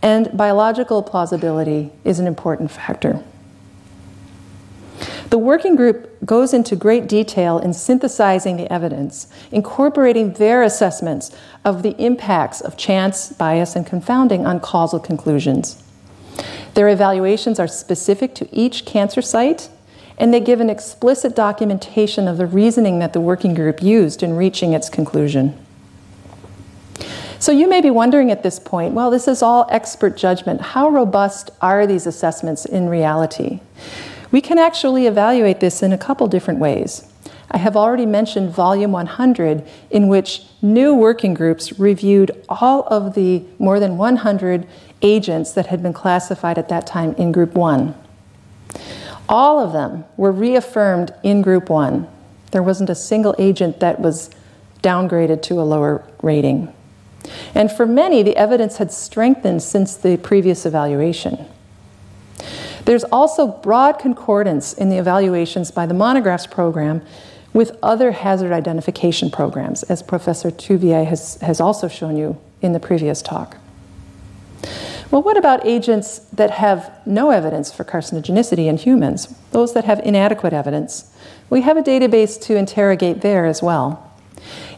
and 0.00 0.34
biological 0.36 1.02
plausibility 1.02 1.90
is 2.04 2.18
an 2.18 2.26
important 2.26 2.70
factor. 2.70 3.22
The 5.34 5.38
working 5.38 5.74
group 5.74 6.24
goes 6.24 6.54
into 6.54 6.76
great 6.76 7.08
detail 7.08 7.58
in 7.58 7.74
synthesizing 7.74 8.56
the 8.56 8.72
evidence, 8.72 9.26
incorporating 9.50 10.34
their 10.34 10.62
assessments 10.62 11.32
of 11.64 11.82
the 11.82 11.96
impacts 12.00 12.60
of 12.60 12.76
chance, 12.76 13.32
bias, 13.32 13.74
and 13.74 13.84
confounding 13.84 14.46
on 14.46 14.60
causal 14.60 15.00
conclusions. 15.00 15.82
Their 16.74 16.88
evaluations 16.88 17.58
are 17.58 17.66
specific 17.66 18.36
to 18.36 18.48
each 18.52 18.84
cancer 18.84 19.20
site, 19.20 19.70
and 20.18 20.32
they 20.32 20.38
give 20.38 20.60
an 20.60 20.70
explicit 20.70 21.34
documentation 21.34 22.28
of 22.28 22.36
the 22.36 22.46
reasoning 22.46 23.00
that 23.00 23.12
the 23.12 23.20
working 23.20 23.54
group 23.54 23.82
used 23.82 24.22
in 24.22 24.36
reaching 24.36 24.72
its 24.72 24.88
conclusion. 24.88 25.58
So 27.40 27.50
you 27.50 27.68
may 27.68 27.80
be 27.80 27.90
wondering 27.90 28.30
at 28.30 28.44
this 28.44 28.60
point 28.60 28.94
well, 28.94 29.10
this 29.10 29.26
is 29.26 29.42
all 29.42 29.66
expert 29.68 30.16
judgment. 30.16 30.60
How 30.60 30.88
robust 30.88 31.50
are 31.60 31.88
these 31.88 32.06
assessments 32.06 32.64
in 32.64 32.88
reality? 32.88 33.58
We 34.34 34.40
can 34.40 34.58
actually 34.58 35.06
evaluate 35.06 35.60
this 35.60 35.80
in 35.80 35.92
a 35.92 35.96
couple 35.96 36.26
different 36.26 36.58
ways. 36.58 37.06
I 37.52 37.58
have 37.58 37.76
already 37.76 38.04
mentioned 38.04 38.50
Volume 38.50 38.90
100, 38.90 39.64
in 39.90 40.08
which 40.08 40.42
new 40.60 40.92
working 40.92 41.34
groups 41.34 41.78
reviewed 41.78 42.32
all 42.48 42.82
of 42.88 43.14
the 43.14 43.44
more 43.60 43.78
than 43.78 43.96
100 43.96 44.66
agents 45.02 45.52
that 45.52 45.66
had 45.66 45.84
been 45.84 45.92
classified 45.92 46.58
at 46.58 46.68
that 46.68 46.84
time 46.84 47.14
in 47.14 47.30
Group 47.30 47.54
1. 47.54 47.94
All 49.28 49.60
of 49.60 49.72
them 49.72 50.04
were 50.16 50.32
reaffirmed 50.32 51.14
in 51.22 51.40
Group 51.40 51.70
1. 51.70 52.04
There 52.50 52.60
wasn't 52.60 52.90
a 52.90 52.96
single 52.96 53.36
agent 53.38 53.78
that 53.78 54.00
was 54.00 54.30
downgraded 54.82 55.42
to 55.42 55.60
a 55.60 55.62
lower 55.62 56.04
rating. 56.22 56.74
And 57.54 57.70
for 57.70 57.86
many, 57.86 58.24
the 58.24 58.36
evidence 58.36 58.78
had 58.78 58.90
strengthened 58.90 59.62
since 59.62 59.94
the 59.94 60.16
previous 60.16 60.66
evaluation. 60.66 61.46
There's 62.84 63.04
also 63.04 63.46
broad 63.46 63.98
concordance 63.98 64.72
in 64.72 64.90
the 64.90 64.98
evaluations 64.98 65.70
by 65.70 65.86
the 65.86 65.94
monographs 65.94 66.46
program 66.46 67.02
with 67.52 67.76
other 67.82 68.12
hazard 68.12 68.52
identification 68.52 69.30
programs, 69.30 69.84
as 69.84 70.02
Professor 70.02 70.50
Touvier 70.50 71.06
has, 71.06 71.36
has 71.36 71.60
also 71.60 71.88
shown 71.88 72.16
you 72.16 72.38
in 72.60 72.72
the 72.72 72.80
previous 72.80 73.22
talk. 73.22 73.56
Well, 75.10 75.22
what 75.22 75.36
about 75.36 75.64
agents 75.64 76.18
that 76.32 76.50
have 76.50 77.00
no 77.06 77.30
evidence 77.30 77.72
for 77.72 77.84
carcinogenicity 77.84 78.66
in 78.66 78.76
humans, 78.76 79.32
those 79.52 79.72
that 79.74 79.84
have 79.84 80.00
inadequate 80.00 80.52
evidence? 80.52 81.14
We 81.48 81.60
have 81.60 81.76
a 81.76 81.82
database 81.82 82.40
to 82.42 82.56
interrogate 82.56 83.20
there 83.20 83.46
as 83.46 83.62
well. 83.62 84.10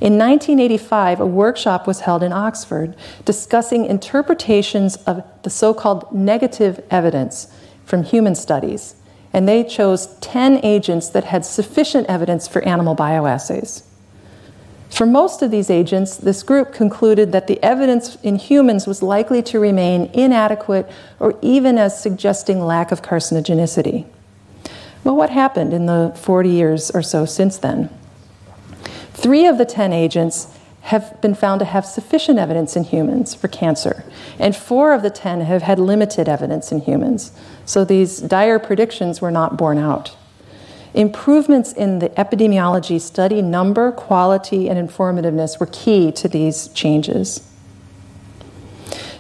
In 0.01 0.19
1985, 0.19 1.21
a 1.21 1.27
workshop 1.27 1.87
was 1.87 2.01
held 2.01 2.23
in 2.23 2.33
Oxford 2.33 2.95
discussing 3.25 3.87
interpretations 3.87 4.97
of 4.97 5.25
the 5.42 5.51
so 5.51 5.73
called 5.73 6.12
negative 6.12 6.85
evidence 6.90 7.49
from 7.87 8.03
human 8.03 8.35
studies, 8.35 8.96
and 9.33 9.49
they 9.49 9.64
chose 9.64 10.09
10 10.20 10.62
agents 10.62 11.09
that 11.09 11.25
had 11.25 11.46
sufficient 11.46 12.07
evidence 12.09 12.46
for 12.46 12.61
animal 12.62 12.94
bioassays. 12.94 13.85
For 14.90 15.07
most 15.07 15.42
of 15.42 15.51
these 15.51 15.70
agents, 15.70 16.16
this 16.16 16.42
group 16.42 16.72
concluded 16.72 17.33
that 17.33 17.46
the 17.46 17.62
evidence 17.62 18.16
in 18.22 18.37
humans 18.37 18.87
was 18.87 19.03
likely 19.03 19.42
to 19.44 19.61
remain 19.61 20.11
inadequate 20.12 20.90
or 21.20 21.38
even 21.42 21.79
as 21.79 22.01
suggesting 22.01 22.61
lack 22.61 22.92
of 22.92 23.03
carcinogenicity. 23.03 24.07
Well, 25.05 25.16
what 25.16 25.31
happened 25.31 25.72
in 25.72 25.87
the 25.87 26.12
40 26.16 26.49
years 26.49 26.90
or 26.90 27.03
so 27.03 27.25
since 27.25 27.59
then? 27.59 27.90
Three 29.12 29.46
of 29.46 29.59
the 29.59 29.64
10 29.64 29.92
agents 29.92 30.49
have 30.87 31.20
been 31.20 31.35
found 31.35 31.59
to 31.59 31.64
have 31.64 31.85
sufficient 31.85 32.38
evidence 32.38 32.77
in 32.77 32.85
humans 32.85 33.35
for 33.35 33.49
cancer, 33.49 34.05
and 34.38 34.55
four 34.55 34.92
of 34.92 35.03
the 35.03 35.11
10 35.11 35.40
have 35.40 35.62
had 35.62 35.81
limited 35.81 36.29
evidence 36.29 36.70
in 36.70 36.81
humans. 36.81 37.33
So 37.64 37.85
these 37.85 38.20
dire 38.20 38.61
predictions 38.61 39.20
were 39.20 39.33
not 39.33 39.57
borne 39.57 39.79
out. 39.79 40.16
Improvements 40.94 41.72
in 41.72 41.99
the 41.99 42.11
epidemiology 42.11 43.01
study 43.01 43.42
number, 43.42 43.90
quality, 43.90 44.68
and 44.68 44.79
informativeness 44.79 45.59
were 45.59 45.66
key 45.66 46.12
to 46.12 46.29
these 46.29 46.68
changes. 46.68 47.53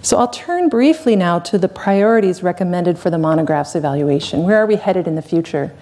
So 0.02 0.18
I'll 0.18 0.28
turn 0.28 0.68
briefly 0.68 1.16
now 1.16 1.40
to 1.40 1.58
the 1.58 1.68
priorities 1.68 2.44
recommended 2.44 2.96
for 2.96 3.10
the 3.10 3.18
monograph's 3.18 3.74
evaluation. 3.74 4.44
Where 4.44 4.58
are 4.58 4.66
we 4.66 4.76
headed 4.76 5.08
in 5.08 5.16
the 5.16 5.22
future? 5.22 5.74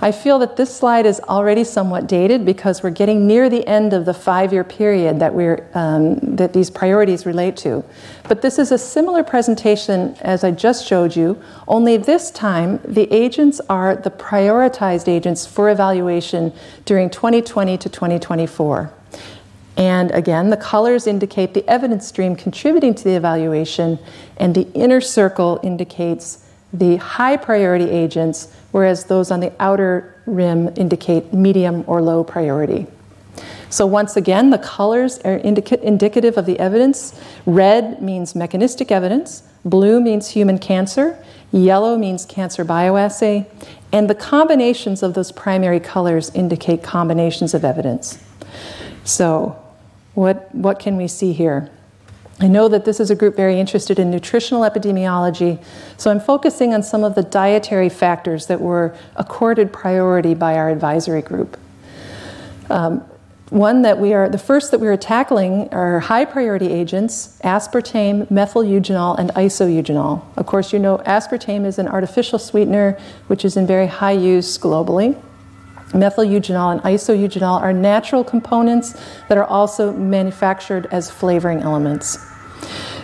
I 0.00 0.12
feel 0.12 0.38
that 0.40 0.56
this 0.56 0.74
slide 0.76 1.06
is 1.06 1.20
already 1.20 1.64
somewhat 1.64 2.06
dated 2.06 2.44
because 2.44 2.82
we're 2.82 2.90
getting 2.90 3.26
near 3.26 3.48
the 3.48 3.66
end 3.66 3.92
of 3.92 4.04
the 4.04 4.12
five-year 4.12 4.64
period 4.64 5.20
that, 5.20 5.34
we're, 5.34 5.66
um, 5.74 6.18
that 6.36 6.52
these 6.52 6.70
priorities 6.70 7.24
relate 7.24 7.56
to. 7.58 7.82
But 8.28 8.42
this 8.42 8.58
is 8.58 8.72
a 8.72 8.78
similar 8.78 9.24
presentation 9.24 10.14
as 10.20 10.44
I 10.44 10.50
just 10.50 10.86
showed 10.86 11.16
you, 11.16 11.42
only 11.66 11.96
this 11.96 12.30
time 12.30 12.78
the 12.84 13.10
agents 13.12 13.60
are 13.70 13.96
the 13.96 14.10
prioritized 14.10 15.08
agents 15.08 15.46
for 15.46 15.70
evaluation 15.70 16.52
during 16.84 17.08
2020 17.08 17.78
to 17.78 17.88
2024. 17.88 18.92
And 19.76 20.10
again, 20.12 20.50
the 20.50 20.56
colors 20.56 21.06
indicate 21.06 21.52
the 21.54 21.68
evidence 21.68 22.06
stream 22.06 22.34
contributing 22.34 22.94
to 22.94 23.04
the 23.04 23.14
evaluation, 23.14 23.98
and 24.38 24.54
the 24.54 24.70
inner 24.72 25.00
circle 25.00 25.60
indicates 25.62 26.45
the 26.78 26.96
high 26.96 27.36
priority 27.36 27.90
agents, 27.90 28.52
whereas 28.70 29.04
those 29.04 29.30
on 29.30 29.40
the 29.40 29.52
outer 29.60 30.20
rim 30.26 30.72
indicate 30.76 31.32
medium 31.32 31.84
or 31.86 32.02
low 32.02 32.22
priority. 32.24 32.86
So, 33.68 33.86
once 33.86 34.16
again, 34.16 34.50
the 34.50 34.58
colors 34.58 35.18
are 35.20 35.36
indica- 35.38 35.82
indicative 35.82 36.36
of 36.36 36.46
the 36.46 36.58
evidence. 36.58 37.20
Red 37.44 38.00
means 38.00 38.34
mechanistic 38.34 38.90
evidence, 38.90 39.42
blue 39.64 40.00
means 40.00 40.28
human 40.28 40.58
cancer, 40.58 41.22
yellow 41.52 41.98
means 41.98 42.24
cancer 42.24 42.64
bioassay, 42.64 43.46
and 43.92 44.08
the 44.08 44.14
combinations 44.14 45.02
of 45.02 45.14
those 45.14 45.32
primary 45.32 45.80
colors 45.80 46.30
indicate 46.34 46.82
combinations 46.82 47.54
of 47.54 47.64
evidence. 47.64 48.22
So, 49.04 49.60
what, 50.14 50.52
what 50.54 50.78
can 50.78 50.96
we 50.96 51.08
see 51.08 51.32
here? 51.32 51.70
I 52.38 52.48
know 52.48 52.68
that 52.68 52.84
this 52.84 53.00
is 53.00 53.10
a 53.10 53.14
group 53.14 53.34
very 53.34 53.58
interested 53.58 53.98
in 53.98 54.10
nutritional 54.10 54.62
epidemiology, 54.62 55.62
so 55.96 56.10
I'm 56.10 56.20
focusing 56.20 56.74
on 56.74 56.82
some 56.82 57.02
of 57.02 57.14
the 57.14 57.22
dietary 57.22 57.88
factors 57.88 58.46
that 58.48 58.60
were 58.60 58.94
accorded 59.16 59.72
priority 59.72 60.34
by 60.34 60.56
our 60.56 60.68
advisory 60.68 61.22
group. 61.22 61.58
Um, 62.68 63.02
one 63.50 63.82
that 63.82 63.98
we 63.98 64.12
are, 64.12 64.28
the 64.28 64.38
first 64.38 64.70
that 64.72 64.80
we 64.80 64.88
are 64.88 64.96
tackling 64.96 65.72
are 65.72 66.00
high 66.00 66.24
priority 66.24 66.72
agents 66.72 67.38
aspartame, 67.44 68.28
methyl-eugenol, 68.30 69.18
and 69.18 69.30
isoeugenol. 69.30 70.22
Of 70.36 70.46
course, 70.46 70.72
you 70.72 70.78
know 70.78 70.98
aspartame 70.98 71.64
is 71.64 71.78
an 71.78 71.86
artificial 71.88 72.38
sweetener 72.38 72.98
which 73.28 73.44
is 73.44 73.56
in 73.56 73.66
very 73.66 73.86
high 73.86 74.12
use 74.12 74.58
globally. 74.58 75.18
Methyl-eugenol 75.94 76.72
and 76.72 76.80
isoeugenol 76.82 77.60
are 77.60 77.72
natural 77.72 78.24
components 78.24 78.94
that 79.28 79.38
are 79.38 79.44
also 79.44 79.92
manufactured 79.92 80.86
as 80.90 81.10
flavoring 81.10 81.62
elements. 81.62 82.18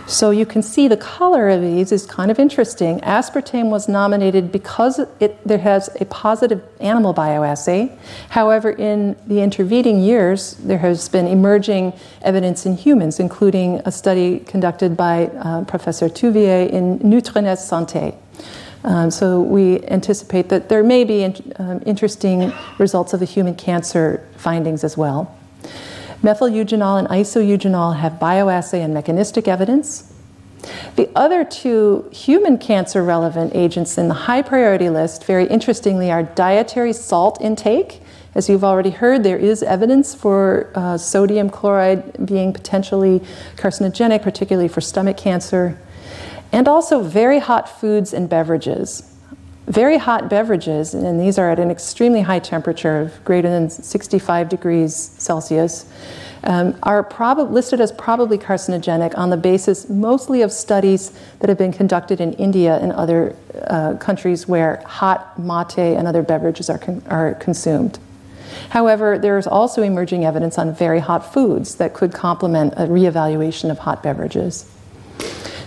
So 0.05 0.31
you 0.31 0.45
can 0.45 0.61
see 0.61 0.89
the 0.89 0.97
color 0.97 1.49
of 1.49 1.61
these 1.61 1.93
is 1.93 2.05
kind 2.05 2.29
of 2.29 2.37
interesting. 2.37 2.99
Aspartame 3.01 3.69
was 3.69 3.87
nominated 3.87 4.51
because 4.51 4.99
it, 5.21 5.47
there 5.47 5.59
has 5.59 5.89
a 6.01 6.05
positive 6.05 6.61
animal 6.81 7.13
bioassay. 7.13 7.97
However, 8.29 8.71
in 8.71 9.15
the 9.27 9.41
intervening 9.41 10.01
years, 10.01 10.55
there 10.55 10.79
has 10.79 11.07
been 11.07 11.25
emerging 11.25 11.93
evidence 12.21 12.65
in 12.65 12.75
humans, 12.75 13.19
including 13.19 13.81
a 13.85 13.91
study 13.91 14.39
conducted 14.39 14.97
by 14.97 15.27
uh, 15.27 15.63
Professor 15.63 16.09
Touvier 16.09 16.69
in 16.69 16.99
Nutrinet 16.99 17.57
Santé. 17.57 18.13
Um, 18.83 19.11
so 19.11 19.41
we 19.41 19.83
anticipate 19.87 20.49
that 20.49 20.69
there 20.69 20.83
may 20.83 21.03
be 21.03 21.23
in, 21.23 21.53
um, 21.57 21.81
interesting 21.85 22.51
results 22.77 23.13
of 23.13 23.19
the 23.19 23.25
human 23.25 23.55
cancer 23.55 24.27
findings 24.35 24.83
as 24.83 24.97
well. 24.97 25.35
Methyl-eugenol 26.21 26.99
and 26.99 27.07
isoeugenol 27.07 27.97
have 27.97 28.13
bioassay 28.13 28.83
and 28.83 28.93
mechanistic 28.93 29.47
evidence. 29.47 30.13
The 30.95 31.09
other 31.15 31.43
two 31.43 32.09
human 32.11 32.57
cancer 32.57 33.03
relevant 33.03 33.53
agents 33.55 33.97
in 33.97 34.07
the 34.07 34.13
high 34.13 34.41
priority 34.41 34.89
list, 34.89 35.25
very 35.25 35.45
interestingly, 35.47 36.11
are 36.11 36.23
dietary 36.23 36.93
salt 36.93 37.41
intake. 37.41 38.01
As 38.35 38.49
you've 38.49 38.63
already 38.63 38.91
heard, 38.91 39.23
there 39.23 39.37
is 39.37 39.61
evidence 39.63 40.15
for 40.15 40.71
uh, 40.75 40.97
sodium 40.97 41.49
chloride 41.49 42.25
being 42.25 42.53
potentially 42.53 43.21
carcinogenic, 43.57 44.23
particularly 44.23 44.69
for 44.69 44.81
stomach 44.81 45.17
cancer, 45.17 45.77
and 46.53 46.67
also 46.67 47.01
very 47.01 47.39
hot 47.39 47.67
foods 47.67 48.13
and 48.13 48.29
beverages. 48.29 49.09
Very 49.65 49.97
hot 49.97 50.29
beverages, 50.29 50.93
and 50.93 51.19
these 51.19 51.39
are 51.39 51.49
at 51.49 51.59
an 51.59 51.71
extremely 51.71 52.21
high 52.21 52.39
temperature 52.39 53.01
of 53.01 53.25
greater 53.25 53.49
than 53.49 53.69
65 53.69 54.49
degrees 54.49 54.95
Celsius, 55.17 55.85
um, 56.43 56.77
are 56.83 57.01
prob- 57.01 57.51
listed 57.51 57.81
as 57.81 57.91
probably 57.93 58.37
carcinogenic 58.37 59.17
on 59.17 59.29
the 59.29 59.37
basis 59.37 59.89
mostly 59.89 60.41
of 60.41 60.51
studies 60.51 61.17
that 61.39 61.49
have 61.49 61.57
been 61.57 61.71
conducted 61.71 62.21
in 62.21 62.33
India 62.33 62.77
and 62.79 62.91
other 62.91 63.35
uh, 63.67 63.95
countries 63.95 64.47
where 64.47 64.83
hot 64.85 65.39
mate 65.39 65.77
and 65.77 66.07
other 66.07 66.21
beverages 66.21 66.69
are, 66.69 66.77
con- 66.77 67.01
are 67.07 67.33
consumed. 67.35 67.97
However, 68.69 69.17
there 69.17 69.37
is 69.37 69.47
also 69.47 69.81
emerging 69.81 70.25
evidence 70.25 70.57
on 70.59 70.75
very 70.75 70.99
hot 70.99 71.33
foods 71.33 71.75
that 71.75 71.93
could 71.93 72.13
complement 72.13 72.73
a 72.73 72.85
reevaluation 72.85 73.71
of 73.71 73.79
hot 73.79 74.03
beverages. 74.03 74.69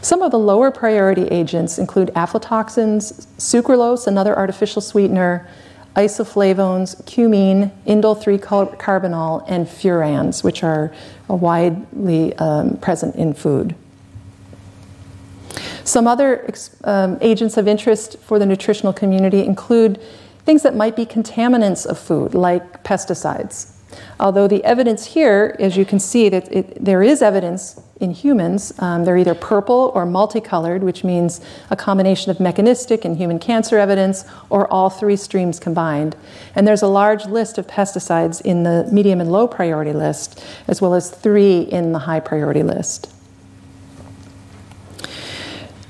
Some 0.06 0.22
of 0.22 0.30
the 0.30 0.38
lower 0.38 0.70
priority 0.70 1.24
agents 1.24 1.80
include 1.80 2.12
aflatoxins, 2.14 3.26
sucralose, 3.38 4.06
another 4.06 4.38
artificial 4.38 4.80
sweetener, 4.80 5.48
isoflavones, 5.96 7.04
cumene, 7.06 7.72
indole 7.88 8.14
3 8.14 8.38
carbinol, 8.38 9.44
and 9.48 9.66
furans, 9.66 10.44
which 10.44 10.62
are 10.62 10.92
widely 11.26 12.36
um, 12.36 12.76
present 12.76 13.16
in 13.16 13.34
food. 13.34 13.74
Some 15.82 16.06
other 16.06 16.48
um, 16.84 17.18
agents 17.20 17.56
of 17.56 17.66
interest 17.66 18.16
for 18.20 18.38
the 18.38 18.46
nutritional 18.46 18.92
community 18.92 19.44
include 19.44 20.00
things 20.44 20.62
that 20.62 20.76
might 20.76 20.94
be 20.94 21.04
contaminants 21.04 21.84
of 21.84 21.98
food, 21.98 22.32
like 22.32 22.84
pesticides. 22.84 23.72
Although 24.20 24.46
the 24.46 24.62
evidence 24.62 25.06
here, 25.06 25.56
as 25.58 25.76
you 25.76 25.84
can 25.84 25.98
see, 25.98 26.28
that 26.28 26.52
it, 26.52 26.84
there 26.84 27.02
is 27.02 27.22
evidence 27.22 27.80
in 28.00 28.10
humans. 28.10 28.72
Um, 28.78 29.04
they're 29.04 29.16
either 29.16 29.34
purple 29.34 29.90
or 29.94 30.04
multicolored, 30.04 30.82
which 30.82 31.02
means 31.04 31.40
a 31.70 31.76
combination 31.76 32.30
of 32.30 32.40
mechanistic 32.40 33.04
and 33.04 33.16
human 33.16 33.38
cancer 33.38 33.78
evidence, 33.78 34.24
or 34.50 34.70
all 34.72 34.90
three 34.90 35.16
streams 35.16 35.58
combined. 35.58 36.16
And 36.54 36.66
there's 36.66 36.82
a 36.82 36.88
large 36.88 37.26
list 37.26 37.58
of 37.58 37.66
pesticides 37.66 38.40
in 38.40 38.62
the 38.64 38.88
medium 38.92 39.20
and 39.20 39.32
low 39.32 39.48
priority 39.48 39.92
list, 39.92 40.44
as 40.68 40.80
well 40.80 40.94
as 40.94 41.10
three 41.10 41.60
in 41.60 41.92
the 41.92 42.00
high 42.00 42.20
priority 42.20 42.62
list. 42.62 43.12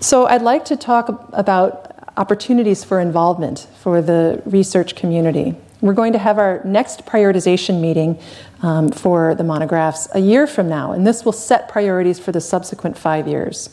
So 0.00 0.26
I'd 0.26 0.42
like 0.42 0.64
to 0.66 0.76
talk 0.76 1.08
about 1.32 2.10
opportunities 2.16 2.84
for 2.84 3.00
involvement 3.00 3.66
for 3.80 4.00
the 4.00 4.42
research 4.46 4.94
community. 4.94 5.56
We're 5.80 5.94
going 5.94 6.14
to 6.14 6.18
have 6.18 6.38
our 6.38 6.62
next 6.64 7.04
prioritization 7.04 7.80
meeting 7.80 8.18
um, 8.62 8.90
for 8.90 9.34
the 9.34 9.44
monographs 9.44 10.08
a 10.14 10.20
year 10.20 10.46
from 10.46 10.68
now, 10.68 10.92
and 10.92 11.06
this 11.06 11.24
will 11.24 11.32
set 11.32 11.68
priorities 11.68 12.18
for 12.18 12.32
the 12.32 12.40
subsequent 12.40 12.96
five 12.96 13.28
years. 13.28 13.70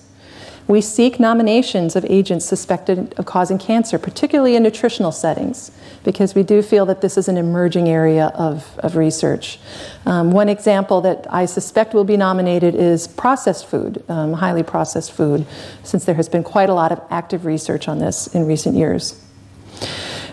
We 0.65 0.79
seek 0.79 1.19
nominations 1.19 1.95
of 1.97 2.05
agents 2.05 2.45
suspected 2.45 3.13
of 3.17 3.25
causing 3.25 3.57
cancer, 3.57 3.99
particularly 3.99 4.55
in 4.55 4.63
nutritional 4.63 5.11
settings, 5.11 5.71
because 6.05 6.35
we 6.35 6.43
do 6.43 6.61
feel 6.61 6.85
that 6.85 7.01
this 7.01 7.17
is 7.17 7.27
an 7.27 7.37
emerging 7.37 7.89
area 7.89 8.27
of, 8.35 8.77
of 8.79 8.95
research. 8.95 9.59
Um, 10.05 10.31
one 10.31 10.47
example 10.47 11.01
that 11.01 11.27
I 11.29 11.45
suspect 11.47 11.93
will 11.93 12.05
be 12.05 12.15
nominated 12.15 12.75
is 12.75 13.09
processed 13.09 13.65
food, 13.67 14.03
um, 14.07 14.33
highly 14.33 14.63
processed 14.63 15.11
food, 15.11 15.45
since 15.83 16.05
there 16.05 16.15
has 16.15 16.29
been 16.29 16.43
quite 16.43 16.69
a 16.69 16.73
lot 16.73 16.93
of 16.93 17.01
active 17.09 17.45
research 17.45 17.89
on 17.89 17.99
this 17.99 18.27
in 18.27 18.45
recent 18.45 18.77
years. 18.77 19.21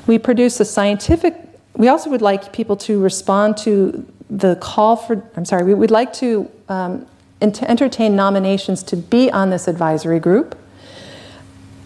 We 0.06 0.18
produce 0.18 0.60
a 0.60 0.64
scientific 0.64 1.49
we 1.80 1.88
also 1.88 2.10
would 2.10 2.20
like 2.20 2.52
people 2.52 2.76
to 2.76 3.00
respond 3.00 3.56
to 3.56 4.06
the 4.28 4.54
call 4.56 4.96
for, 4.96 5.26
I'm 5.34 5.46
sorry, 5.46 5.64
we 5.64 5.72
would 5.72 5.90
like 5.90 6.12
to, 6.14 6.50
um, 6.68 7.06
entertain 7.40 8.14
nominations 8.14 8.82
to 8.82 8.96
be 8.96 9.30
on 9.30 9.48
this 9.48 9.66
advisory 9.66 10.20
group. 10.20 10.58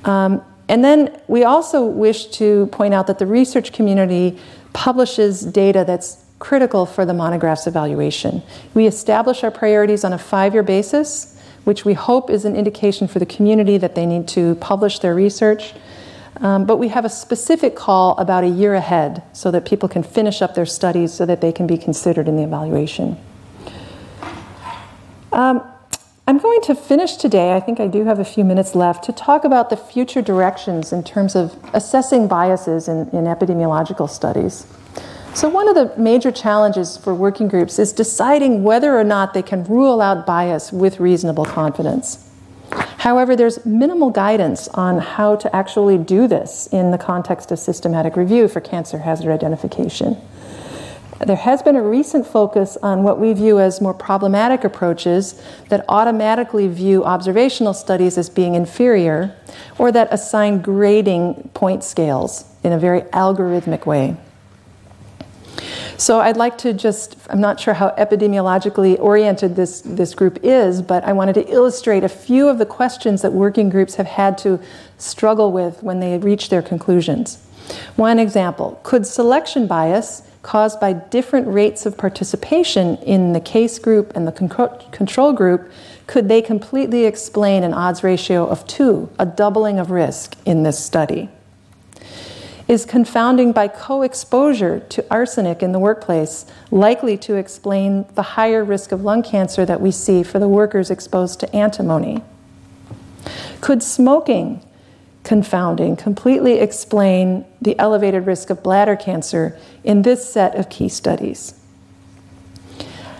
Um, 0.04 0.42
and 0.68 0.84
then 0.84 1.16
we 1.28 1.44
also 1.44 1.84
wish 1.84 2.26
to 2.38 2.66
point 2.72 2.92
out 2.92 3.06
that 3.06 3.20
the 3.20 3.26
research 3.26 3.72
community 3.72 4.36
publishes 4.72 5.42
data 5.42 5.84
that's 5.86 6.24
critical 6.40 6.86
for 6.86 7.06
the 7.06 7.14
monograph's 7.14 7.68
evaluation. 7.68 8.42
We 8.74 8.88
establish 8.88 9.44
our 9.44 9.52
priorities 9.52 10.02
on 10.02 10.12
a 10.12 10.18
five 10.18 10.54
year 10.54 10.64
basis, 10.64 11.40
which 11.62 11.84
we 11.84 11.94
hope 11.94 12.30
is 12.30 12.44
an 12.44 12.56
indication 12.56 13.06
for 13.06 13.20
the 13.20 13.26
community 13.26 13.78
that 13.78 13.94
they 13.94 14.06
need 14.06 14.26
to 14.28 14.56
publish 14.56 14.98
their 14.98 15.14
research. 15.14 15.72
Um, 16.38 16.66
but 16.66 16.78
we 16.78 16.88
have 16.88 17.04
a 17.04 17.08
specific 17.08 17.76
call 17.76 18.16
about 18.18 18.44
a 18.44 18.48
year 18.48 18.74
ahead 18.74 19.22
so 19.32 19.50
that 19.50 19.64
people 19.64 19.88
can 19.88 20.02
finish 20.02 20.42
up 20.42 20.54
their 20.54 20.66
studies 20.66 21.12
so 21.12 21.24
that 21.26 21.40
they 21.40 21.52
can 21.52 21.66
be 21.66 21.78
considered 21.78 22.26
in 22.26 22.36
the 22.36 22.42
evaluation. 22.42 23.16
Um, 25.32 25.62
I'm 26.26 26.38
going 26.38 26.62
to 26.62 26.74
finish 26.74 27.16
today, 27.16 27.54
I 27.54 27.60
think 27.60 27.80
I 27.80 27.86
do 27.86 28.04
have 28.04 28.18
a 28.18 28.24
few 28.24 28.44
minutes 28.44 28.74
left, 28.74 29.04
to 29.04 29.12
talk 29.12 29.44
about 29.44 29.68
the 29.68 29.76
future 29.76 30.22
directions 30.22 30.92
in 30.92 31.04
terms 31.04 31.36
of 31.36 31.54
assessing 31.74 32.28
biases 32.28 32.88
in, 32.88 33.08
in 33.10 33.24
epidemiological 33.24 34.08
studies. 34.08 34.66
So, 35.34 35.48
one 35.48 35.68
of 35.68 35.74
the 35.74 35.92
major 36.00 36.30
challenges 36.30 36.96
for 36.96 37.12
working 37.12 37.48
groups 37.48 37.78
is 37.78 37.92
deciding 37.92 38.62
whether 38.62 38.96
or 38.96 39.04
not 39.04 39.34
they 39.34 39.42
can 39.42 39.64
rule 39.64 40.00
out 40.00 40.24
bias 40.24 40.72
with 40.72 40.98
reasonable 40.98 41.44
confidence. 41.44 42.23
However, 42.98 43.36
there's 43.36 43.64
minimal 43.66 44.10
guidance 44.10 44.68
on 44.68 44.98
how 44.98 45.36
to 45.36 45.54
actually 45.54 45.98
do 45.98 46.26
this 46.26 46.68
in 46.72 46.90
the 46.90 46.98
context 46.98 47.52
of 47.52 47.58
systematic 47.58 48.16
review 48.16 48.48
for 48.48 48.60
cancer 48.60 48.98
hazard 48.98 49.30
identification. 49.30 50.16
There 51.24 51.36
has 51.36 51.62
been 51.62 51.76
a 51.76 51.82
recent 51.82 52.26
focus 52.26 52.76
on 52.82 53.02
what 53.02 53.20
we 53.20 53.32
view 53.32 53.60
as 53.60 53.80
more 53.80 53.94
problematic 53.94 54.64
approaches 54.64 55.40
that 55.68 55.84
automatically 55.88 56.66
view 56.66 57.04
observational 57.04 57.72
studies 57.72 58.18
as 58.18 58.28
being 58.28 58.54
inferior 58.54 59.34
or 59.78 59.92
that 59.92 60.08
assign 60.12 60.60
grading 60.60 61.50
point 61.54 61.84
scales 61.84 62.44
in 62.64 62.72
a 62.72 62.78
very 62.78 63.02
algorithmic 63.02 63.86
way. 63.86 64.16
So 65.96 66.20
I'd 66.20 66.36
like 66.36 66.58
to 66.58 66.72
just, 66.72 67.16
I'm 67.30 67.40
not 67.40 67.60
sure 67.60 67.74
how 67.74 67.90
epidemiologically 67.90 68.98
oriented 68.98 69.56
this, 69.56 69.80
this 69.82 70.14
group 70.14 70.38
is, 70.42 70.82
but 70.82 71.04
I 71.04 71.12
wanted 71.12 71.34
to 71.34 71.48
illustrate 71.48 72.04
a 72.04 72.08
few 72.08 72.48
of 72.48 72.58
the 72.58 72.66
questions 72.66 73.22
that 73.22 73.32
working 73.32 73.70
groups 73.70 73.94
have 73.94 74.06
had 74.06 74.36
to 74.38 74.60
struggle 74.98 75.52
with 75.52 75.82
when 75.82 76.00
they 76.00 76.18
reach 76.18 76.48
their 76.48 76.62
conclusions. 76.62 77.44
One 77.96 78.18
example 78.18 78.80
could 78.82 79.06
selection 79.06 79.66
bias 79.66 80.22
caused 80.42 80.78
by 80.78 80.92
different 80.92 81.48
rates 81.48 81.86
of 81.86 81.96
participation 81.96 82.96
in 82.98 83.32
the 83.32 83.40
case 83.40 83.78
group 83.78 84.12
and 84.14 84.26
the 84.26 84.32
control 84.92 85.32
group 85.32 85.70
could 86.06 86.28
they 86.28 86.42
completely 86.42 87.06
explain 87.06 87.64
an 87.64 87.72
odds 87.72 88.04
ratio 88.04 88.46
of 88.46 88.66
two, 88.66 89.08
a 89.18 89.24
doubling 89.24 89.78
of 89.78 89.90
risk 89.90 90.36
in 90.44 90.62
this 90.62 90.78
study? 90.78 91.30
Is 92.66 92.86
confounding 92.86 93.52
by 93.52 93.68
co 93.68 94.00
exposure 94.00 94.80
to 94.80 95.04
arsenic 95.10 95.62
in 95.62 95.72
the 95.72 95.78
workplace 95.78 96.46
likely 96.70 97.18
to 97.18 97.34
explain 97.34 98.06
the 98.14 98.22
higher 98.22 98.64
risk 98.64 98.90
of 98.90 99.02
lung 99.02 99.22
cancer 99.22 99.66
that 99.66 99.82
we 99.82 99.90
see 99.90 100.22
for 100.22 100.38
the 100.38 100.48
workers 100.48 100.90
exposed 100.90 101.40
to 101.40 101.54
antimony? 101.54 102.22
Could 103.60 103.82
smoking 103.82 104.62
confounding 105.24 105.96
completely 105.96 106.58
explain 106.58 107.44
the 107.60 107.78
elevated 107.78 108.26
risk 108.26 108.48
of 108.48 108.62
bladder 108.62 108.96
cancer 108.96 109.58
in 109.82 110.02
this 110.02 110.30
set 110.30 110.54
of 110.54 110.70
key 110.70 110.88
studies? 110.88 111.60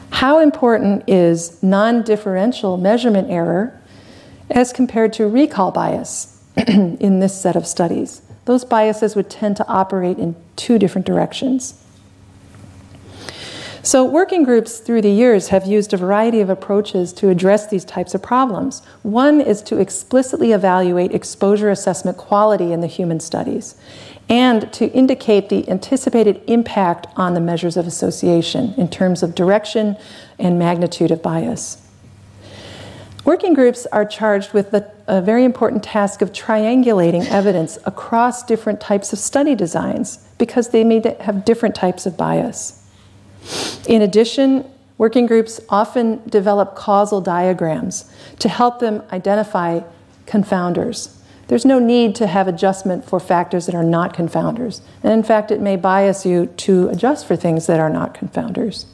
How 0.08 0.38
important 0.38 1.04
is 1.06 1.62
non 1.62 2.02
differential 2.02 2.78
measurement 2.78 3.30
error 3.30 3.78
as 4.48 4.72
compared 4.72 5.12
to 5.14 5.28
recall 5.28 5.70
bias 5.70 6.42
in 6.56 7.20
this 7.20 7.38
set 7.38 7.56
of 7.56 7.66
studies? 7.66 8.22
Those 8.44 8.64
biases 8.64 9.16
would 9.16 9.30
tend 9.30 9.56
to 9.56 9.66
operate 9.66 10.18
in 10.18 10.36
two 10.56 10.78
different 10.78 11.06
directions. 11.06 11.80
So, 13.82 14.02
working 14.02 14.44
groups 14.44 14.78
through 14.78 15.02
the 15.02 15.10
years 15.10 15.48
have 15.48 15.66
used 15.66 15.92
a 15.92 15.98
variety 15.98 16.40
of 16.40 16.48
approaches 16.48 17.12
to 17.14 17.28
address 17.28 17.66
these 17.66 17.84
types 17.84 18.14
of 18.14 18.22
problems. 18.22 18.82
One 19.02 19.42
is 19.42 19.60
to 19.64 19.78
explicitly 19.78 20.52
evaluate 20.52 21.12
exposure 21.12 21.68
assessment 21.68 22.16
quality 22.16 22.72
in 22.72 22.80
the 22.80 22.86
human 22.86 23.20
studies 23.20 23.74
and 24.26 24.72
to 24.72 24.90
indicate 24.92 25.50
the 25.50 25.68
anticipated 25.68 26.40
impact 26.46 27.06
on 27.14 27.34
the 27.34 27.40
measures 27.40 27.76
of 27.76 27.86
association 27.86 28.72
in 28.78 28.88
terms 28.88 29.22
of 29.22 29.34
direction 29.34 29.98
and 30.38 30.58
magnitude 30.58 31.10
of 31.10 31.22
bias. 31.22 31.83
Working 33.24 33.54
groups 33.54 33.86
are 33.86 34.04
charged 34.04 34.52
with 34.52 34.70
the, 34.70 34.90
a 35.06 35.22
very 35.22 35.44
important 35.44 35.82
task 35.82 36.20
of 36.20 36.32
triangulating 36.32 37.26
evidence 37.30 37.78
across 37.86 38.42
different 38.42 38.82
types 38.82 39.14
of 39.14 39.18
study 39.18 39.54
designs 39.54 40.28
because 40.36 40.68
they 40.68 40.84
may 40.84 41.02
have 41.20 41.44
different 41.44 41.74
types 41.74 42.04
of 42.04 42.18
bias. 42.18 42.86
In 43.88 44.02
addition, 44.02 44.70
working 44.98 45.24
groups 45.24 45.58
often 45.70 46.20
develop 46.28 46.74
causal 46.74 47.22
diagrams 47.22 48.12
to 48.40 48.48
help 48.50 48.80
them 48.80 49.02
identify 49.10 49.80
confounders. 50.26 51.16
There's 51.48 51.64
no 51.64 51.78
need 51.78 52.14
to 52.16 52.26
have 52.26 52.46
adjustment 52.46 53.06
for 53.06 53.20
factors 53.20 53.66
that 53.66 53.74
are 53.74 53.84
not 53.84 54.14
confounders. 54.14 54.82
And 55.02 55.12
in 55.12 55.22
fact, 55.22 55.50
it 55.50 55.60
may 55.60 55.76
bias 55.76 56.26
you 56.26 56.46
to 56.46 56.88
adjust 56.88 57.26
for 57.26 57.36
things 57.36 57.66
that 57.66 57.80
are 57.80 57.90
not 57.90 58.14
confounders. 58.14 58.84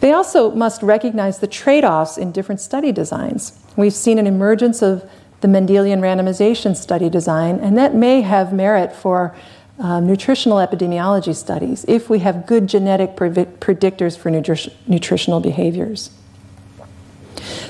They 0.00 0.12
also 0.12 0.50
must 0.50 0.82
recognize 0.82 1.38
the 1.38 1.46
trade 1.46 1.84
offs 1.84 2.18
in 2.18 2.32
different 2.32 2.60
study 2.60 2.92
designs. 2.92 3.58
We've 3.76 3.94
seen 3.94 4.18
an 4.18 4.26
emergence 4.26 4.82
of 4.82 5.08
the 5.40 5.48
Mendelian 5.48 6.00
randomization 6.00 6.76
study 6.76 7.08
design, 7.10 7.58
and 7.60 7.76
that 7.76 7.94
may 7.94 8.22
have 8.22 8.52
merit 8.52 8.94
for 8.94 9.36
um, 9.78 10.06
nutritional 10.06 10.58
epidemiology 10.58 11.34
studies 11.34 11.84
if 11.86 12.08
we 12.08 12.20
have 12.20 12.46
good 12.46 12.66
genetic 12.66 13.14
predictors 13.16 14.16
for 14.16 14.30
nutri- 14.30 14.72
nutritional 14.86 15.40
behaviors. 15.40 16.10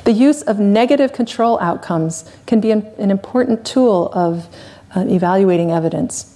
The 0.04 0.12
use 0.12 0.42
of 0.42 0.60
negative 0.60 1.12
control 1.12 1.58
outcomes 1.58 2.30
can 2.46 2.60
be 2.60 2.70
an, 2.70 2.86
an 2.98 3.10
important 3.10 3.66
tool 3.66 4.10
of 4.12 4.46
uh, 4.94 5.00
evaluating 5.08 5.72
evidence. 5.72 6.35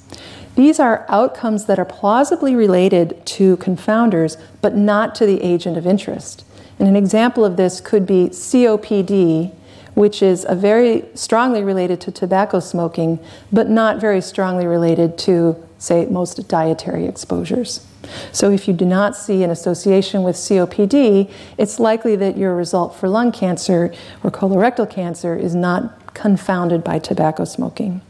These 0.61 0.78
are 0.78 1.06
outcomes 1.08 1.64
that 1.64 1.78
are 1.78 1.86
plausibly 1.86 2.54
related 2.54 3.24
to 3.24 3.56
confounders, 3.56 4.38
but 4.61 4.76
not 4.76 5.14
to 5.14 5.24
the 5.24 5.40
agent 5.40 5.78
of 5.78 5.86
interest. 5.86 6.44
And 6.78 6.86
an 6.86 6.96
example 6.96 7.46
of 7.46 7.56
this 7.56 7.80
could 7.80 8.04
be 8.04 8.28
COPD, 8.28 9.54
which 9.94 10.22
is 10.22 10.44
a 10.46 10.54
very 10.54 11.06
strongly 11.14 11.62
related 11.62 11.98
to 12.02 12.12
tobacco 12.12 12.61
smoking, 12.61 13.20
but 13.50 13.70
not 13.70 14.02
very 14.02 14.20
strongly 14.20 14.66
related 14.66 15.16
to, 15.20 15.56
say, 15.78 16.04
most 16.04 16.46
dietary 16.46 17.06
exposures. 17.06 17.86
So 18.30 18.50
if 18.50 18.68
you 18.68 18.74
do 18.74 18.84
not 18.84 19.16
see 19.16 19.42
an 19.42 19.48
association 19.48 20.22
with 20.24 20.36
COPD, 20.36 21.32
it's 21.56 21.80
likely 21.80 22.16
that 22.16 22.36
your 22.36 22.54
result 22.54 22.94
for 22.94 23.08
lung 23.08 23.32
cancer 23.32 23.94
or 24.22 24.30
colorectal 24.30 24.88
cancer 24.90 25.34
is 25.34 25.54
not 25.54 26.12
confounded 26.12 26.84
by 26.84 26.98
tobacco 26.98 27.46
smoking. 27.46 28.02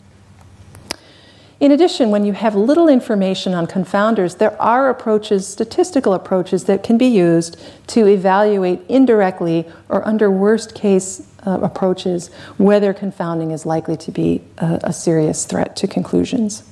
In 1.61 1.73
addition, 1.73 2.09
when 2.11 2.25
you 2.25 2.33
have 2.33 2.55
little 2.55 2.89
information 2.89 3.53
on 3.53 3.67
confounders, 3.67 4.39
there 4.39 4.61
are 4.61 4.89
approaches, 4.89 5.47
statistical 5.47 6.15
approaches, 6.15 6.65
that 6.65 6.83
can 6.83 6.97
be 6.97 7.07
used 7.07 7.61
to 7.89 8.07
evaluate 8.07 8.81
indirectly 8.89 9.69
or 9.91 10.07
under 10.09 10.31
worst 10.31 10.75
case 10.75 11.29
uh, 11.47 11.61
approaches 11.63 12.29
whether 12.57 12.95
confounding 12.95 13.51
is 13.51 13.67
likely 13.67 13.97
to 13.99 14.11
be 14.11 14.43
a, 14.57 14.81
a 14.85 14.93
serious 14.93 15.45
threat 15.45 15.77
to 15.77 15.87
conclusions. 15.87 16.63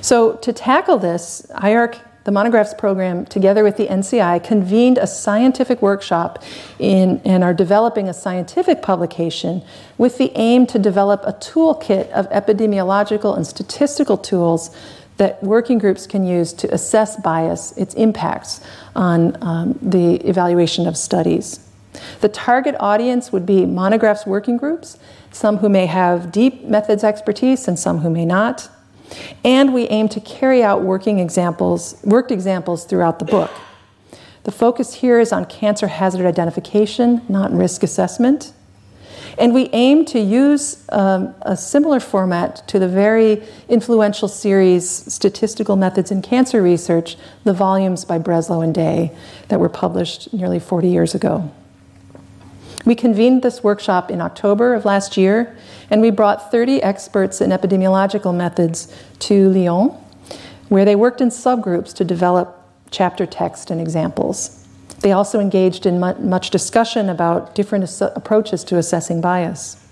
So, 0.00 0.36
to 0.36 0.52
tackle 0.52 0.98
this, 0.98 1.44
IARC 1.56 1.98
the 2.24 2.32
monographs 2.32 2.74
program, 2.74 3.24
together 3.26 3.64
with 3.64 3.76
the 3.76 3.86
NCI, 3.86 4.42
convened 4.44 4.98
a 4.98 5.06
scientific 5.06 5.80
workshop 5.80 6.42
in, 6.78 7.20
and 7.24 7.42
are 7.42 7.54
developing 7.54 8.08
a 8.08 8.14
scientific 8.14 8.82
publication 8.82 9.62
with 9.96 10.18
the 10.18 10.30
aim 10.34 10.66
to 10.66 10.78
develop 10.78 11.22
a 11.24 11.32
toolkit 11.32 12.10
of 12.10 12.28
epidemiological 12.30 13.36
and 13.36 13.46
statistical 13.46 14.18
tools 14.18 14.76
that 15.16 15.42
working 15.42 15.78
groups 15.78 16.06
can 16.06 16.24
use 16.24 16.52
to 16.52 16.72
assess 16.72 17.16
bias, 17.20 17.76
its 17.76 17.94
impacts 17.94 18.60
on 18.94 19.36
um, 19.42 19.78
the 19.82 20.16
evaluation 20.28 20.86
of 20.86 20.96
studies. 20.96 21.60
The 22.20 22.28
target 22.28 22.76
audience 22.78 23.32
would 23.32 23.44
be 23.44 23.66
monographs 23.66 24.26
working 24.26 24.56
groups, 24.56 24.98
some 25.30 25.58
who 25.58 25.68
may 25.68 25.86
have 25.86 26.32
deep 26.32 26.64
methods 26.64 27.04
expertise 27.04 27.68
and 27.68 27.78
some 27.78 27.98
who 27.98 28.10
may 28.10 28.24
not. 28.24 28.68
And 29.44 29.72
we 29.72 29.88
aim 29.88 30.08
to 30.10 30.20
carry 30.20 30.62
out 30.62 30.82
working 30.82 31.18
examples, 31.18 32.00
worked 32.04 32.30
examples 32.30 32.84
throughout 32.84 33.18
the 33.18 33.24
book. 33.24 33.50
The 34.44 34.52
focus 34.52 34.94
here 34.94 35.20
is 35.20 35.32
on 35.32 35.44
cancer 35.46 35.88
hazard 35.88 36.24
identification, 36.24 37.22
not 37.28 37.52
risk 37.52 37.82
assessment. 37.82 38.52
And 39.38 39.54
we 39.54 39.68
aim 39.72 40.04
to 40.06 40.18
use 40.18 40.84
um, 40.88 41.34
a 41.42 41.56
similar 41.56 42.00
format 42.00 42.66
to 42.68 42.78
the 42.78 42.88
very 42.88 43.42
influential 43.68 44.26
series 44.26 44.88
Statistical 44.88 45.76
Methods 45.76 46.10
in 46.10 46.22
Cancer 46.22 46.60
Research, 46.60 47.16
the 47.44 47.52
volumes 47.52 48.04
by 48.04 48.18
Breslow 48.18 48.64
and 48.64 48.74
Day 48.74 49.14
that 49.46 49.60
were 49.60 49.68
published 49.68 50.32
nearly 50.32 50.58
40 50.58 50.88
years 50.88 51.14
ago. 51.14 51.52
We 52.84 52.94
convened 52.94 53.42
this 53.42 53.62
workshop 53.62 54.10
in 54.10 54.20
October 54.20 54.74
of 54.74 54.84
last 54.84 55.16
year, 55.16 55.56
and 55.90 56.00
we 56.00 56.10
brought 56.10 56.50
30 56.50 56.82
experts 56.82 57.40
in 57.40 57.50
epidemiological 57.50 58.34
methods 58.34 58.94
to 59.20 59.48
Lyon, 59.50 59.90
where 60.68 60.84
they 60.84 60.96
worked 60.96 61.20
in 61.20 61.28
subgroups 61.28 61.92
to 61.94 62.04
develop 62.04 62.54
chapter 62.90 63.26
text 63.26 63.70
and 63.70 63.80
examples. 63.80 64.66
They 65.00 65.12
also 65.12 65.38
engaged 65.38 65.86
in 65.86 66.00
much 66.00 66.50
discussion 66.50 67.08
about 67.08 67.54
different 67.54 68.00
approaches 68.00 68.64
to 68.64 68.78
assessing 68.78 69.20
bias. 69.20 69.84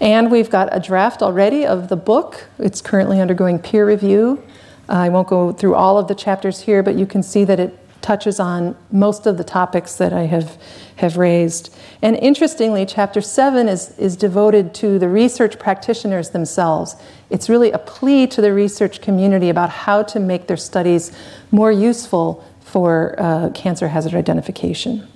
And 0.00 0.30
we've 0.30 0.50
got 0.50 0.68
a 0.72 0.80
draft 0.80 1.22
already 1.22 1.64
of 1.64 1.88
the 1.88 1.96
book. 1.96 2.48
It's 2.58 2.82
currently 2.82 3.20
undergoing 3.20 3.58
peer 3.58 3.86
review. 3.86 4.42
I 4.88 5.08
won't 5.08 5.28
go 5.28 5.52
through 5.52 5.74
all 5.74 5.96
of 5.96 6.08
the 6.08 6.14
chapters 6.14 6.60
here, 6.60 6.82
but 6.82 6.96
you 6.96 7.06
can 7.06 7.22
see 7.22 7.44
that 7.44 7.58
it 7.60 7.78
touches 8.04 8.38
on 8.38 8.76
most 8.92 9.26
of 9.26 9.38
the 9.38 9.44
topics 9.44 9.96
that 9.96 10.12
I 10.12 10.26
have, 10.26 10.60
have 10.96 11.16
raised. 11.16 11.74
And 12.02 12.16
interestingly, 12.18 12.84
chapter 12.84 13.22
seven 13.22 13.66
is, 13.66 13.98
is 13.98 14.14
devoted 14.14 14.74
to 14.74 14.98
the 14.98 15.08
research 15.08 15.58
practitioners 15.58 16.30
themselves. 16.30 16.96
It's 17.30 17.48
really 17.48 17.72
a 17.72 17.78
plea 17.78 18.26
to 18.26 18.42
the 18.42 18.52
research 18.52 19.00
community 19.00 19.48
about 19.48 19.70
how 19.70 20.02
to 20.02 20.20
make 20.20 20.48
their 20.48 20.58
studies 20.58 21.16
more 21.50 21.72
useful 21.72 22.44
for 22.60 23.14
uh, 23.18 23.48
cancer 23.54 23.88
hazard 23.88 24.14
identification. 24.14 25.08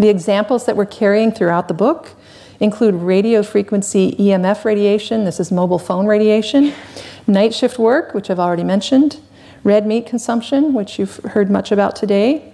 The 0.00 0.08
examples 0.08 0.66
that 0.66 0.76
we're 0.76 0.86
carrying 0.86 1.30
throughout 1.30 1.68
the 1.68 1.74
book 1.74 2.10
include 2.58 2.96
radio 2.96 3.44
frequency 3.44 4.16
EMF 4.18 4.64
radiation, 4.64 5.24
this 5.24 5.38
is 5.38 5.52
mobile 5.52 5.78
phone 5.78 6.06
radiation, 6.06 6.72
night 7.28 7.54
shift 7.54 7.78
work, 7.78 8.14
which 8.14 8.30
I've 8.30 8.40
already 8.40 8.64
mentioned, 8.64 9.20
red 9.64 9.86
meat 9.86 10.06
consumption, 10.06 10.74
which 10.74 10.98
you've 10.98 11.16
heard 11.18 11.50
much 11.50 11.70
about 11.72 11.96
today. 11.96 12.52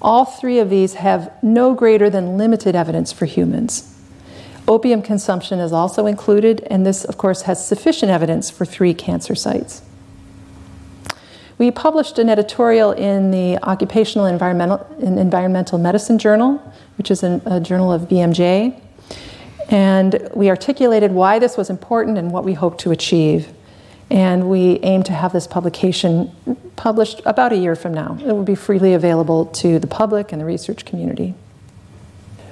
All 0.00 0.24
three 0.24 0.58
of 0.58 0.70
these 0.70 0.94
have 0.94 1.32
no 1.42 1.74
greater 1.74 2.10
than 2.10 2.36
limited 2.36 2.74
evidence 2.74 3.12
for 3.12 3.26
humans. 3.26 3.92
Opium 4.68 5.00
consumption 5.00 5.58
is 5.60 5.72
also 5.72 6.06
included, 6.06 6.66
and 6.70 6.84
this, 6.84 7.04
of 7.04 7.16
course, 7.16 7.42
has 7.42 7.66
sufficient 7.66 8.10
evidence 8.10 8.50
for 8.50 8.64
three 8.64 8.92
cancer 8.94 9.34
sites. 9.34 9.82
We 11.58 11.70
published 11.70 12.18
an 12.18 12.28
editorial 12.28 12.92
in 12.92 13.30
the 13.30 13.58
Occupational 13.62 14.26
Environmental, 14.26 14.86
Environmental 14.98 15.78
Medicine 15.78 16.18
Journal, 16.18 16.60
which 16.98 17.10
is 17.10 17.22
a 17.22 17.60
journal 17.60 17.92
of 17.92 18.02
BMJ, 18.02 18.78
and 19.70 20.28
we 20.34 20.50
articulated 20.50 21.12
why 21.12 21.38
this 21.38 21.56
was 21.56 21.70
important 21.70 22.18
and 22.18 22.30
what 22.30 22.44
we 22.44 22.52
hope 22.52 22.76
to 22.78 22.90
achieve. 22.90 23.48
And 24.10 24.48
we 24.48 24.78
aim 24.82 25.02
to 25.04 25.12
have 25.12 25.32
this 25.32 25.46
publication 25.46 26.30
published 26.76 27.20
about 27.24 27.52
a 27.52 27.56
year 27.56 27.74
from 27.74 27.92
now. 27.92 28.18
It 28.20 28.32
will 28.32 28.44
be 28.44 28.54
freely 28.54 28.94
available 28.94 29.46
to 29.46 29.78
the 29.78 29.86
public 29.86 30.32
and 30.32 30.40
the 30.40 30.44
research 30.44 30.84
community. 30.84 31.34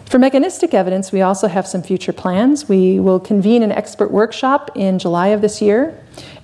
For 0.07 0.19
mechanistic 0.19 0.75
evidence, 0.75 1.13
we 1.13 1.23
also 1.23 1.49
have 1.49 1.67
some 1.67 1.83
future 1.83 2.13
plans. 2.13 2.69
We 2.69 3.01
will 3.01 3.21
convene 3.21 3.63
an 3.63 3.73
expert 3.73 4.11
workshop 4.11 4.71
in 4.75 4.99
July 4.99 5.29
of 5.29 5.41
this 5.41 5.63
year. 5.63 5.99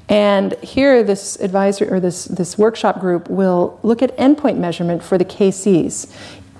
And 0.08 0.54
here, 0.54 1.04
this 1.04 1.38
advisory 1.40 1.88
or 1.88 2.00
this, 2.00 2.24
this 2.24 2.58
workshop 2.58 2.98
group 2.98 3.30
will 3.30 3.78
look 3.84 4.02
at 4.02 4.16
endpoint 4.16 4.58
measurement 4.58 5.04
for 5.04 5.16
the 5.18 5.24
KCs, 5.24 6.12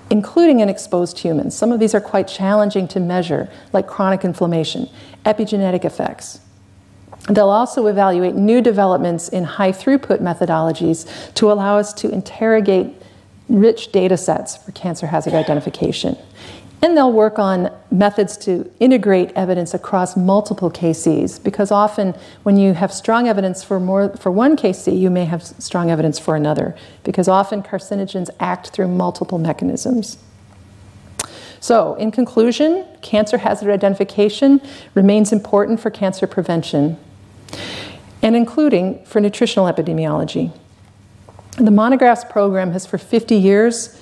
including 0.09 0.61
in 0.61 0.69
exposed 0.69 1.19
humans. 1.19 1.57
Some 1.57 1.73
of 1.73 1.79
these 1.81 1.93
are 1.93 1.99
quite 1.99 2.29
challenging 2.29 2.87
to 2.89 2.99
measure, 3.01 3.49
like 3.73 3.87
chronic 3.87 4.23
inflammation, 4.23 4.89
epigenetic 5.25 5.83
effects, 5.83 6.39
They'll 7.29 7.49
also 7.49 7.87
evaluate 7.87 8.35
new 8.35 8.61
developments 8.61 9.29
in 9.29 9.43
high 9.43 9.71
throughput 9.71 10.19
methodologies 10.19 11.33
to 11.35 11.51
allow 11.51 11.77
us 11.77 11.93
to 11.93 12.09
interrogate 12.09 12.95
rich 13.47 13.91
data 13.91 14.17
sets 14.17 14.57
for 14.57 14.71
cancer 14.71 15.07
hazard 15.07 15.33
identification. 15.33 16.17
And 16.83 16.97
they'll 16.97 17.11
work 17.11 17.37
on 17.37 17.71
methods 17.91 18.35
to 18.37 18.71
integrate 18.79 19.31
evidence 19.35 19.75
across 19.75 20.17
multiple 20.17 20.71
KCs 20.71 21.43
because 21.43 21.69
often 21.69 22.15
when 22.41 22.57
you 22.57 22.73
have 22.73 22.91
strong 22.91 23.27
evidence 23.27 23.63
for 23.63 23.79
more 23.79 24.09
for 24.17 24.31
one 24.31 24.57
KC, 24.57 24.99
you 24.99 25.11
may 25.11 25.25
have 25.25 25.43
strong 25.43 25.91
evidence 25.91 26.17
for 26.17 26.35
another 26.35 26.75
because 27.03 27.27
often 27.27 27.61
carcinogens 27.61 28.31
act 28.39 28.69
through 28.69 28.87
multiple 28.87 29.37
mechanisms. 29.37 30.17
So, 31.59 31.93
in 31.95 32.09
conclusion, 32.09 32.83
cancer 33.03 33.37
hazard 33.37 33.69
identification 33.69 34.59
remains 34.95 35.31
important 35.31 35.79
for 35.79 35.91
cancer 35.91 36.25
prevention 36.25 36.97
and 38.21 38.35
including 38.35 39.03
for 39.05 39.19
nutritional 39.19 39.71
epidemiology. 39.71 40.51
The 41.57 41.71
Monographs 41.71 42.23
program 42.23 42.71
has 42.71 42.85
for 42.85 42.97
50 42.97 43.35
years 43.35 43.97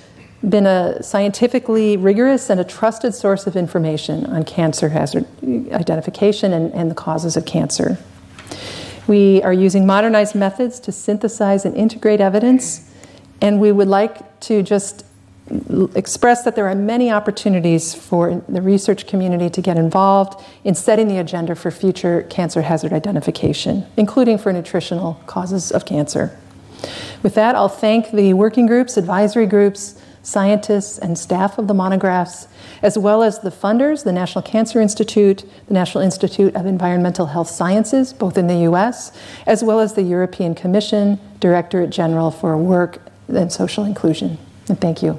been 0.48 0.66
a 0.66 1.02
scientifically 1.02 1.96
rigorous 1.96 2.48
and 2.48 2.60
a 2.60 2.64
trusted 2.64 3.14
source 3.14 3.46
of 3.46 3.56
information 3.56 4.24
on 4.26 4.44
cancer 4.44 4.88
hazard 4.88 5.26
identification 5.72 6.52
and, 6.52 6.72
and 6.72 6.90
the 6.90 6.94
causes 6.94 7.36
of 7.36 7.44
cancer. 7.44 7.98
We 9.06 9.42
are 9.42 9.52
using 9.52 9.86
modernized 9.86 10.34
methods 10.34 10.80
to 10.80 10.92
synthesize 10.92 11.64
and 11.64 11.76
integrate 11.76 12.20
evidence, 12.20 12.90
and 13.42 13.60
we 13.60 13.72
would 13.72 13.88
like 13.88 14.40
to 14.40 14.62
just 14.62 15.04
express 15.94 16.42
that 16.44 16.56
there 16.56 16.68
are 16.68 16.74
many 16.74 17.10
opportunities 17.10 17.94
for 17.94 18.42
the 18.48 18.62
research 18.62 19.06
community 19.06 19.50
to 19.50 19.60
get 19.60 19.76
involved 19.76 20.42
in 20.64 20.74
setting 20.74 21.08
the 21.08 21.18
agenda 21.18 21.54
for 21.54 21.70
future 21.70 22.22
cancer 22.30 22.62
hazard 22.62 22.92
identification, 22.92 23.86
including 23.96 24.38
for 24.38 24.52
nutritional 24.52 25.14
causes 25.26 25.70
of 25.72 25.84
cancer. 25.84 26.38
With 27.22 27.34
that, 27.34 27.54
I'll 27.54 27.68
thank 27.68 28.12
the 28.12 28.32
working 28.34 28.66
groups, 28.66 28.96
advisory 28.96 29.46
groups, 29.46 30.00
scientists, 30.22 30.98
and 30.98 31.18
staff 31.18 31.58
of 31.58 31.66
the 31.66 31.74
monographs, 31.74 32.46
as 32.82 32.96
well 32.96 33.22
as 33.22 33.40
the 33.40 33.50
funders, 33.50 34.04
the 34.04 34.12
National 34.12 34.42
Cancer 34.42 34.80
Institute, 34.80 35.44
the 35.66 35.74
National 35.74 36.02
Institute 36.02 36.54
of 36.54 36.66
Environmental 36.66 37.26
Health 37.26 37.48
Sciences, 37.48 38.12
both 38.12 38.38
in 38.38 38.46
the 38.46 38.68
US, 38.70 39.12
as 39.46 39.64
well 39.64 39.80
as 39.80 39.94
the 39.94 40.02
European 40.02 40.54
Commission, 40.54 41.18
Directorate 41.40 41.90
General 41.90 42.30
for 42.30 42.56
Work 42.56 43.02
and 43.28 43.52
Social 43.52 43.84
Inclusion. 43.84 44.38
And 44.68 44.80
thank 44.80 45.02
you. 45.02 45.18